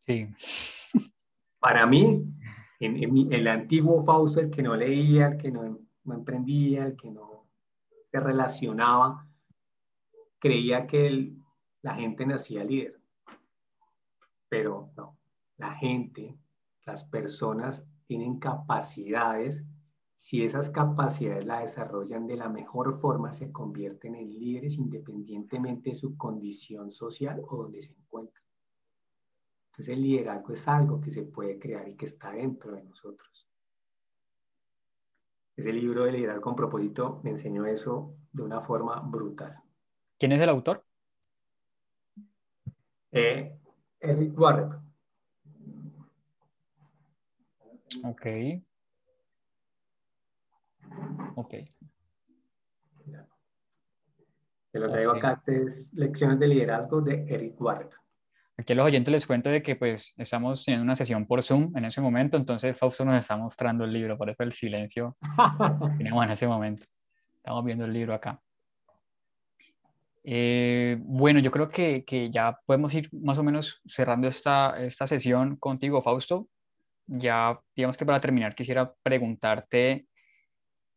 Sí. 0.00 0.28
Para 1.58 1.86
mí, 1.86 2.22
en, 2.80 3.32
el 3.32 3.48
antiguo 3.48 4.04
Fausto, 4.04 4.40
el 4.40 4.50
que 4.50 4.62
no 4.62 4.76
leía, 4.76 5.28
el 5.28 5.38
que 5.38 5.50
no, 5.50 5.78
no 6.04 6.14
emprendía, 6.14 6.84
el 6.84 6.94
que 6.94 7.10
no 7.10 7.48
se 8.10 8.20
relacionaba, 8.20 9.26
creía 10.38 10.86
que 10.86 11.32
la 11.80 11.94
gente 11.94 12.26
nacía 12.26 12.62
líder. 12.62 13.00
Pero 14.50 14.92
no, 14.98 15.18
la 15.56 15.72
gente, 15.72 16.36
las 16.84 17.04
personas 17.04 17.82
tienen 18.06 18.38
capacidades, 18.38 19.64
si 20.16 20.42
esas 20.42 20.70
capacidades 20.70 21.44
las 21.44 21.62
desarrollan 21.62 22.26
de 22.26 22.36
la 22.36 22.48
mejor 22.48 22.98
forma, 23.00 23.32
se 23.32 23.52
convierten 23.52 24.14
en 24.14 24.30
líderes 24.30 24.78
independientemente 24.78 25.90
de 25.90 25.96
su 25.96 26.16
condición 26.16 26.90
social 26.90 27.42
o 27.46 27.56
donde 27.56 27.82
se 27.82 27.92
encuentran. 27.92 28.42
Entonces 29.70 29.94
el 29.94 30.02
liderazgo 30.02 30.54
es 30.54 30.68
algo 30.68 31.00
que 31.00 31.10
se 31.10 31.22
puede 31.24 31.58
crear 31.58 31.88
y 31.88 31.96
que 31.96 32.06
está 32.06 32.30
dentro 32.32 32.72
de 32.72 32.84
nosotros. 32.84 33.48
Ese 35.56 35.72
libro 35.72 36.04
de 36.04 36.12
liderazgo 36.12 36.42
con 36.42 36.56
propósito 36.56 37.20
me 37.22 37.30
enseñó 37.30 37.66
eso 37.66 38.16
de 38.32 38.42
una 38.42 38.60
forma 38.60 39.00
brutal. 39.00 39.56
¿Quién 40.18 40.32
es 40.32 40.40
el 40.40 40.48
autor? 40.48 40.84
Eh, 43.12 43.56
Eric 44.00 44.38
Warren. 44.38 44.83
Ok. 48.02 48.26
Ok. 51.36 51.54
Te 54.72 54.80
lo 54.80 54.90
traigo 54.90 55.12
acá, 55.12 55.40
es 55.46 55.92
Lecciones 55.92 56.40
de 56.40 56.48
Liderazgo 56.48 57.00
de 57.00 57.24
Eric 57.28 57.60
Warren. 57.60 57.90
Aquí 58.56 58.72
a 58.72 58.76
los 58.76 58.86
oyentes 58.86 59.12
les 59.12 59.26
cuento 59.26 59.50
de 59.50 59.62
que 59.62 59.76
pues 59.76 60.14
estamos 60.16 60.64
teniendo 60.64 60.84
una 60.84 60.96
sesión 60.96 61.26
por 61.26 61.42
Zoom 61.42 61.76
en 61.76 61.84
ese 61.84 62.00
momento, 62.00 62.36
entonces 62.36 62.76
Fausto 62.76 63.04
nos 63.04 63.18
está 63.18 63.36
mostrando 63.36 63.84
el 63.84 63.92
libro, 63.92 64.16
por 64.16 64.30
eso 64.30 64.42
el 64.42 64.52
silencio 64.52 65.16
tenemos 65.98 66.24
en 66.24 66.30
ese 66.30 66.46
momento. 66.46 66.86
Estamos 67.36 67.64
viendo 67.64 67.84
el 67.84 67.92
libro 67.92 68.14
acá. 68.14 68.40
Eh, 70.24 70.96
bueno, 71.00 71.38
yo 71.40 71.50
creo 71.50 71.68
que, 71.68 72.04
que, 72.04 72.30
ya 72.30 72.58
podemos 72.64 72.94
ir 72.94 73.10
más 73.12 73.36
o 73.38 73.42
menos 73.42 73.80
cerrando 73.86 74.26
esta, 74.26 74.82
esta 74.82 75.06
sesión 75.06 75.56
contigo, 75.56 76.00
Fausto 76.00 76.48
ya, 77.06 77.60
digamos 77.74 77.96
que 77.96 78.06
para 78.06 78.20
terminar, 78.20 78.54
quisiera 78.54 78.94
preguntarte 79.02 80.06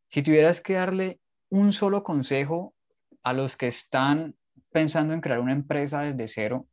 si 0.08 0.24
tuvieras 0.24 0.62
que 0.62 0.74
darle 0.74 1.20
un 1.50 1.72
solo 1.72 2.04
consejo 2.04 2.74
a 3.24 3.34
los 3.34 3.58
que 3.58 3.68
están 3.68 4.36
pensando 4.72 5.14
en 5.14 5.22
crear 5.22 5.40
una 5.40 5.52
empresa 5.52 6.02
desde 6.02 6.28
cero, 6.28 6.68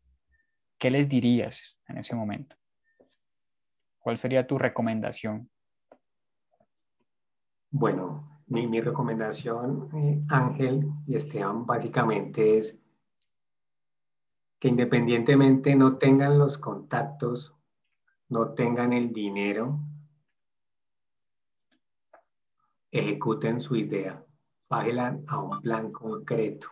¿qué 0.79 0.91
les 0.91 1.09
dirías 1.09 1.79
en 1.89 1.99
ese 1.99 2.15
momento? 2.15 2.57
¿Cuál 3.99 4.19
sería 4.19 4.47
tu 4.47 4.59
recomendación? 4.59 5.51
Bueno, 7.71 8.43
mi, 8.47 8.67
mi 8.67 8.81
recomendación, 8.81 9.89
eh, 9.95 10.23
Ángel 10.29 10.87
y 11.07 11.17
Esteban, 11.17 11.67
básicamente 11.67 12.59
es 12.59 12.79
que 14.61 14.69
independientemente 14.69 15.75
no 15.75 15.99
tengan 15.99 16.39
los 16.39 16.57
contactos 16.59 17.54
no 18.29 18.55
tengan 18.55 18.93
el 18.93 19.13
dinero, 19.13 19.81
ejecuten 22.91 23.61
su 23.61 23.77
idea, 23.77 24.25
bájenla 24.69 25.21
a 25.27 25.41
un 25.41 25.61
plan 25.61 25.93
concreto. 25.93 26.69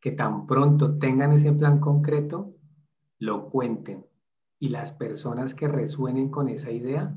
Que 0.00 0.12
tan 0.12 0.46
pronto 0.46 0.98
tengan 0.98 1.32
ese 1.32 1.52
plan 1.52 1.78
concreto, 1.78 2.54
lo 3.18 3.50
cuenten 3.50 4.06
y 4.58 4.68
las 4.70 4.92
personas 4.92 5.54
que 5.54 5.68
resuenen 5.68 6.30
con 6.30 6.48
esa 6.48 6.70
idea 6.70 7.14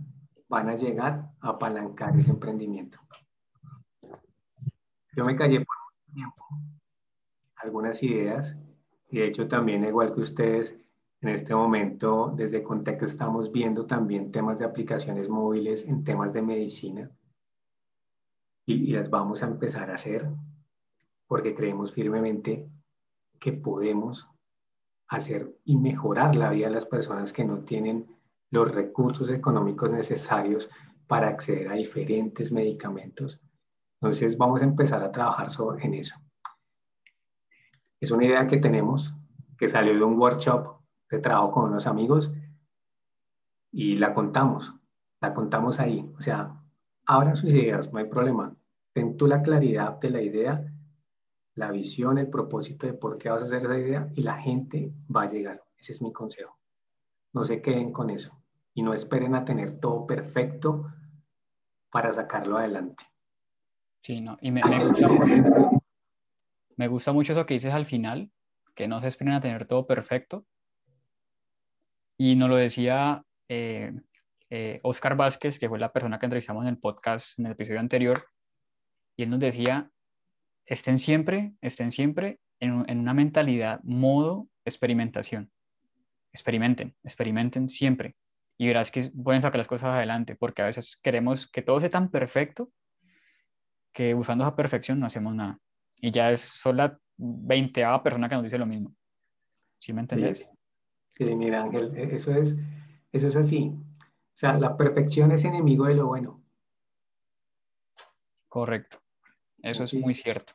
van 0.47 0.70
a 0.70 0.76
llegar 0.76 1.32
a 1.39 1.49
apalancar 1.49 2.18
ese 2.18 2.30
emprendimiento. 2.30 2.99
Yo 5.16 5.24
me 5.26 5.36
callé 5.36 5.58
por 5.58 5.76
un 6.08 6.14
tiempo 6.14 6.45
algunas 7.56 8.04
ideas 8.04 8.56
y 9.10 9.20
de 9.20 9.28
hecho 9.28 9.47
también 9.47 9.84
igual 9.86 10.14
que 10.14 10.22
ustedes 10.22 10.78
en 11.24 11.30
este 11.30 11.55
momento 11.55 12.34
desde 12.36 12.63
Contexto 12.63 13.05
estamos 13.05 13.51
viendo 13.51 13.86
también 13.86 14.32
temas 14.32 14.59
de 14.59 14.65
aplicaciones 14.65 15.30
móviles 15.30 15.88
en 15.88 16.03
temas 16.03 16.34
de 16.34 16.41
medicina 16.41 17.09
y, 18.65 18.74
y 18.74 18.91
las 18.91 19.09
vamos 19.09 19.41
a 19.41 19.47
empezar 19.47 19.89
a 19.89 19.95
hacer 19.95 20.30
porque 21.28 21.55
creemos 21.55 21.93
firmemente 21.93 22.69
que 23.39 23.53
podemos 23.53 24.30
hacer 25.07 25.55
y 25.63 25.78
mejorar 25.78 26.36
la 26.36 26.49
vida 26.49 26.67
de 26.67 26.74
las 26.74 26.86
personas 26.86 27.32
que 27.32 27.45
no 27.45 27.59
tienen 27.59 28.05
los 28.51 28.69
recursos 28.69 29.30
económicos 29.30 29.91
necesarios 29.91 30.69
para 31.07 31.30
acceder 31.30 31.69
a 31.69 31.76
diferentes 31.76 32.51
medicamentos. 32.51 33.41
Entonces 34.01 34.38
vamos 34.38 34.61
a 34.61 34.65
empezar 34.65 35.01
a 35.03 35.11
trabajar 35.11 35.49
sobre, 35.49 35.86
en 35.86 35.93
eso. 35.93 36.15
Es 38.01 38.11
una 38.11 38.26
idea 38.26 38.45
que 38.45 38.57
tenemos, 38.57 39.13
que 39.57 39.69
salió 39.69 39.93
de 39.93 40.03
un 40.03 40.19
workshop 40.19 40.82
de 41.16 41.22
trabajo 41.22 41.51
con 41.51 41.66
unos 41.66 41.88
amigos 41.88 42.34
y 43.72 43.95
la 43.95 44.14
contamos, 44.14 44.74
la 45.22 45.34
contamos 45.34 45.80
ahí. 45.80 46.11
O 46.18 46.22
sea, 46.22 46.61
abran 47.05 47.36
sus 47.36 47.49
ideas, 47.49 47.91
no 47.91 47.99
hay 47.99 48.05
problema. 48.05 48.55
Ten 48.93 49.18
tú 49.18 49.28
la 49.28 49.41
claridad 49.41 49.99
de 49.99 50.09
la 50.09 50.22
idea 50.22 50.74
la 51.55 51.72
visión, 51.72 52.18
el 52.18 52.30
propósito 52.30 52.88
de 52.88 52.93
por 52.93 53.18
qué 53.18 53.30
vas 53.30 53.41
a 53.41 53.45
hacer 53.45 53.59
esa 53.59 53.78
idea 53.78 54.09
y 54.16 54.24
la 54.24 54.38
gente 54.38 54.91
va 55.14 55.24
a 55.24 55.30
llegar. 55.30 55.64
Ese 55.78 55.91
es 55.91 56.01
mi 56.01 56.11
consejo. 56.11 56.57
No 57.34 57.43
se 57.43 57.61
queden 57.61 57.91
con 57.91 58.09
eso 58.09 58.41
y 58.74 58.82
no 58.82 58.93
esperen 58.93 59.36
a 59.36 59.45
tener 59.45 59.80
todo 59.80 60.07
perfecto 60.07 60.91
para 61.91 62.11
sacarlo 62.11 62.57
adelante. 62.57 63.03
Sí, 64.01 64.20
no, 64.20 64.38
y 64.41 64.51
me, 64.51 64.61
gusta 64.61 65.07
mucho, 65.07 65.72
me 66.76 66.88
gusta 66.88 67.14
mucho 67.14 67.34
eso 67.34 67.45
que 67.45 67.53
dices 67.53 67.74
al 67.74 67.86
final, 67.86 68.32
que 68.76 68.88
no 68.88 68.99
se 68.99 69.07
esperen 69.07 69.34
a 69.34 69.39
tener 69.39 69.66
todo 69.66 69.86
perfecto. 69.86 70.45
Y 72.18 72.36
nos 72.36 72.49
lo 72.49 72.55
decía 72.55 73.24
eh, 73.49 73.91
eh, 74.49 74.80
Oscar 74.84 75.16
Vázquez, 75.16 75.57
que 75.57 75.68
fue 75.68 75.80
la 75.80 75.91
persona 75.91 76.20
que 76.20 76.26
entrevistamos 76.26 76.64
en 76.64 76.70
el 76.70 76.78
podcast, 76.78 77.39
en 77.39 77.47
el 77.47 77.53
episodio 77.53 77.80
anterior, 77.80 78.28
y 79.16 79.24
él 79.24 79.30
nos 79.30 79.39
decía, 79.39 79.89
estén 80.66 80.99
siempre, 80.99 81.53
estén 81.61 81.91
siempre 81.91 82.39
en, 82.59 82.99
una 82.99 83.14
mentalidad 83.14 83.80
modo 83.84 84.47
experimentación. 84.66 85.51
Experimenten, 86.32 86.95
experimenten 87.03 87.70
siempre. 87.70 88.16
Y 88.57 88.68
verás 88.68 88.91
que 88.91 89.09
pueden 89.09 89.41
sacar 89.41 89.57
las 89.57 89.68
cosas 89.68 89.89
adelante, 89.89 90.36
porque 90.36 90.61
a 90.61 90.66
veces 90.66 90.99
queremos 91.01 91.47
que 91.47 91.61
todo 91.61 91.80
sea 91.80 91.89
tan 91.89 92.09
perfecto 92.09 92.72
que 93.91 94.14
buscando 94.14 94.43
esa 94.43 94.55
perfección 94.55 94.99
no 94.99 95.05
hacemos 95.05 95.36
nada. 95.36 95.59
Y 95.97 96.11
ya 96.11 96.32
es 96.32 96.41
solo 96.41 96.78
la 96.78 96.99
veinteava 97.18 98.01
persona 98.01 98.30
que 98.30 98.36
nos 98.36 98.43
dice 98.43 98.57
lo 98.57 98.66
mismo. 98.66 98.95
¿Sí 99.80 99.93
me 99.93 100.01
entendés? 100.01 100.47
Sí, 101.14 101.24
mira 101.24 101.64
Ángel, 101.64 101.95
e, 101.95 102.16
eso 102.16 102.34
es, 102.34 102.55
eso 103.11 103.28
es 103.28 103.36
así. 103.36 103.70
O 103.70 104.36
sea, 104.36 104.53
la 104.53 104.76
perfección 104.76 105.32
es 105.32 105.45
enemigo 105.45 105.86
de 105.86 105.95
lo 105.95 106.07
bueno. 106.07 106.43
Correcto. 108.49 108.99
Eso 109.61 109.84
es 109.84 109.93
muy 109.93 110.14
cierto. 110.14 110.53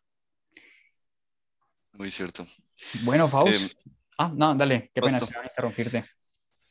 Muy 1.93 2.11
cierto. 2.11 2.47
Bueno, 3.03 3.27
Faust. 3.29 3.63
Em, 3.63 3.69
ah, 4.19 4.33
no, 4.35 4.55
dale, 4.55 4.91
qué 4.95 5.01
pena 5.01 5.19
interrumpirte. 5.19 6.05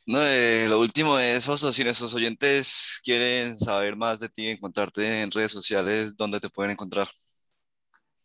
No, 0.06 0.22
eh, 0.22 0.66
lo 0.68 0.80
último 0.80 1.18
es, 1.18 1.44
Fausto, 1.44 1.70
si 1.70 1.84
nuestros 1.84 2.14
oyentes 2.14 2.98
quieren 3.04 3.58
saber 3.58 3.94
más 3.94 4.20
de 4.20 4.30
ti, 4.30 4.48
encontrarte 4.48 5.20
en 5.20 5.30
redes 5.30 5.52
sociales, 5.52 6.16
¿dónde 6.16 6.40
te 6.40 6.48
pueden 6.48 6.72
encontrar? 6.72 7.08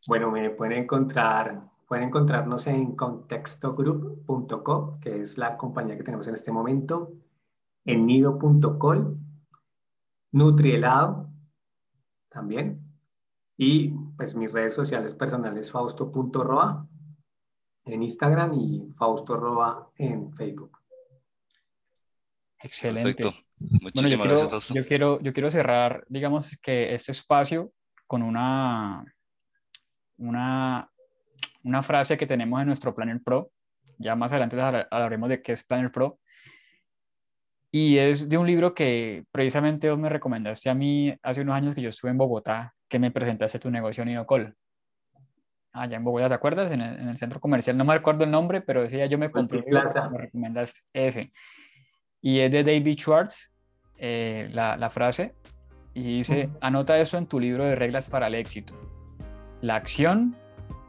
Bueno, 0.07 0.31
me 0.31 0.49
pueden 0.51 0.83
encontrar, 0.83 1.61
pueden 1.93 2.07
encontrarnos 2.07 2.65
en 2.65 2.95
contextogroup.co, 2.95 4.97
que 4.99 5.21
es 5.21 5.37
la 5.37 5.53
compañía 5.53 5.95
que 5.95 6.01
tenemos 6.01 6.25
en 6.25 6.33
este 6.33 6.51
momento, 6.51 7.13
en 7.85 8.07
nido.col, 8.07 9.19
Nutrielado 10.31 11.29
también, 12.29 12.83
y 13.57 13.89
pues 14.17 14.33
mis 14.33 14.51
redes 14.51 14.73
sociales 14.73 15.13
personales 15.13 15.69
fausto.roa 15.69 16.87
en 17.85 18.01
Instagram 18.01 18.55
y 18.55 18.91
fausto 18.97 19.37
roa 19.37 19.91
en 19.95 20.33
Facebook. 20.33 20.79
Excelente. 22.57 23.23
Muchísimas 23.59 24.29
gracias, 24.29 24.73
yo 24.73 24.83
quiero, 24.83 25.21
yo 25.21 25.31
quiero 25.31 25.51
cerrar, 25.51 26.03
digamos 26.09 26.57
que 26.59 26.95
este 26.95 27.11
espacio 27.11 27.71
con 28.07 28.23
una, 28.23 29.05
una, 30.17 30.89
una 31.63 31.81
frase 31.81 32.17
que 32.17 32.27
tenemos 32.27 32.59
en 32.59 32.67
nuestro 32.67 32.93
Planner 32.93 33.21
Pro. 33.21 33.51
Ya 33.97 34.15
más 34.15 34.31
adelante 34.31 34.59
hablaremos 34.91 35.29
de 35.29 35.41
qué 35.41 35.53
es 35.53 35.63
Planner 35.63 35.91
Pro. 35.91 36.19
Y 37.71 37.97
es 37.97 38.29
de 38.29 38.37
un 38.37 38.45
libro 38.45 38.75
que 38.75 39.25
precisamente 39.31 39.89
vos 39.89 39.97
me 39.97 40.09
recomendaste 40.09 40.69
a 40.69 40.75
mí 40.75 41.15
hace 41.23 41.41
unos 41.41 41.55
años 41.55 41.73
que 41.73 41.81
yo 41.81 41.89
estuve 41.89 42.11
en 42.11 42.17
Bogotá 42.17 42.73
que 42.87 42.99
me 42.99 43.09
presentaste 43.09 43.57
tu 43.57 43.71
negocio 43.71 44.05
Nidocol. 44.05 44.55
Allá 45.71 45.97
en 45.97 46.03
Bogotá, 46.03 46.27
¿te 46.27 46.35
acuerdas? 46.35 46.71
En 46.71 46.81
el, 46.81 47.17
centro 47.17 47.39
comercial, 47.39 47.75
no 47.75 47.83
me 47.83 47.95
recuerdo 47.95 48.25
el 48.25 48.29
nombre, 48.29 48.61
pero 48.61 48.83
decía 48.83 49.07
yo 49.07 49.17
me 49.17 49.31
compré 49.31 49.63
me 49.67 50.17
recomendaste 50.19 50.81
ese. 50.93 51.33
Y 52.21 52.39
es 52.39 52.51
de 52.51 52.63
David 52.63 52.95
Schwartz, 52.95 53.51
eh, 53.97 54.49
la, 54.51 54.77
la, 54.77 54.91
frase, 54.91 55.33
y 55.95 56.17
dice, 56.17 56.51
anota 56.61 56.99
eso 56.99 57.17
en 57.17 57.25
tu 57.25 57.39
libro 57.39 57.65
de 57.65 57.73
reglas 57.73 58.07
para 58.07 58.27
el 58.27 58.35
éxito. 58.35 58.75
La 59.61 59.75
acción 59.77 60.35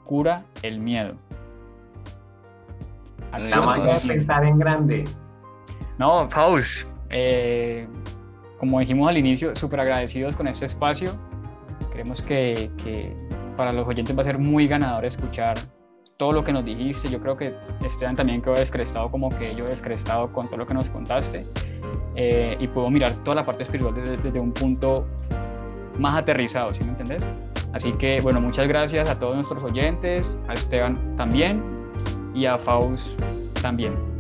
cura 0.04 0.44
el 0.62 0.78
miedo. 0.78 1.14
Acción 3.32 3.64
pensar 4.08 4.44
en 4.44 4.58
grande. 4.58 5.04
No, 5.98 6.28
Faust, 6.28 6.86
eh, 7.10 7.86
como 8.58 8.80
dijimos 8.80 9.08
al 9.08 9.18
inicio, 9.18 9.54
súper 9.54 9.80
agradecidos 9.80 10.36
con 10.36 10.48
este 10.48 10.66
espacio. 10.66 11.12
Creemos 11.92 12.22
que, 12.22 12.70
para 13.56 13.72
los 13.72 13.86
oyentes 13.86 14.16
va 14.16 14.22
a 14.22 14.24
ser 14.24 14.38
muy 14.38 14.66
ganador 14.66 15.04
escuchar 15.04 15.56
todo 16.16 16.32
lo 16.32 16.44
que 16.44 16.52
nos 16.52 16.64
dijiste. 16.64 17.08
Yo 17.08 17.20
creo 17.20 17.36
que 17.36 17.54
Esteban 17.84 18.16
también 18.16 18.42
quedó 18.42 18.54
descrestado 18.54 19.10
como 19.10 19.30
que 19.30 19.54
yo 19.54 19.66
descrestado 19.66 20.32
con 20.32 20.46
todo 20.46 20.58
lo 20.58 20.66
que 20.66 20.74
nos 20.74 20.90
contaste. 20.90 21.44
Eh, 22.16 22.56
y 22.60 22.68
puedo 22.68 22.90
mirar 22.90 23.12
toda 23.24 23.36
la 23.36 23.44
parte 23.44 23.64
espiritual 23.64 23.94
desde, 23.94 24.38
un 24.40 24.52
punto 24.52 25.06
más 25.98 26.14
aterrizado, 26.14 26.74
¿sí 26.74 26.82
me 26.84 26.90
entendés? 26.90 27.26
Así 27.72 27.92
que, 27.94 28.20
bueno, 28.20 28.40
muchas 28.40 28.68
gracias 28.68 29.08
a 29.08 29.18
todos 29.18 29.34
nuestros 29.34 29.62
oyentes, 29.62 30.38
a 30.48 30.52
Esteban 30.52 31.16
también 31.16 31.62
y 32.34 32.46
a 32.46 32.56
Faust 32.56 33.20
también. 33.60 34.13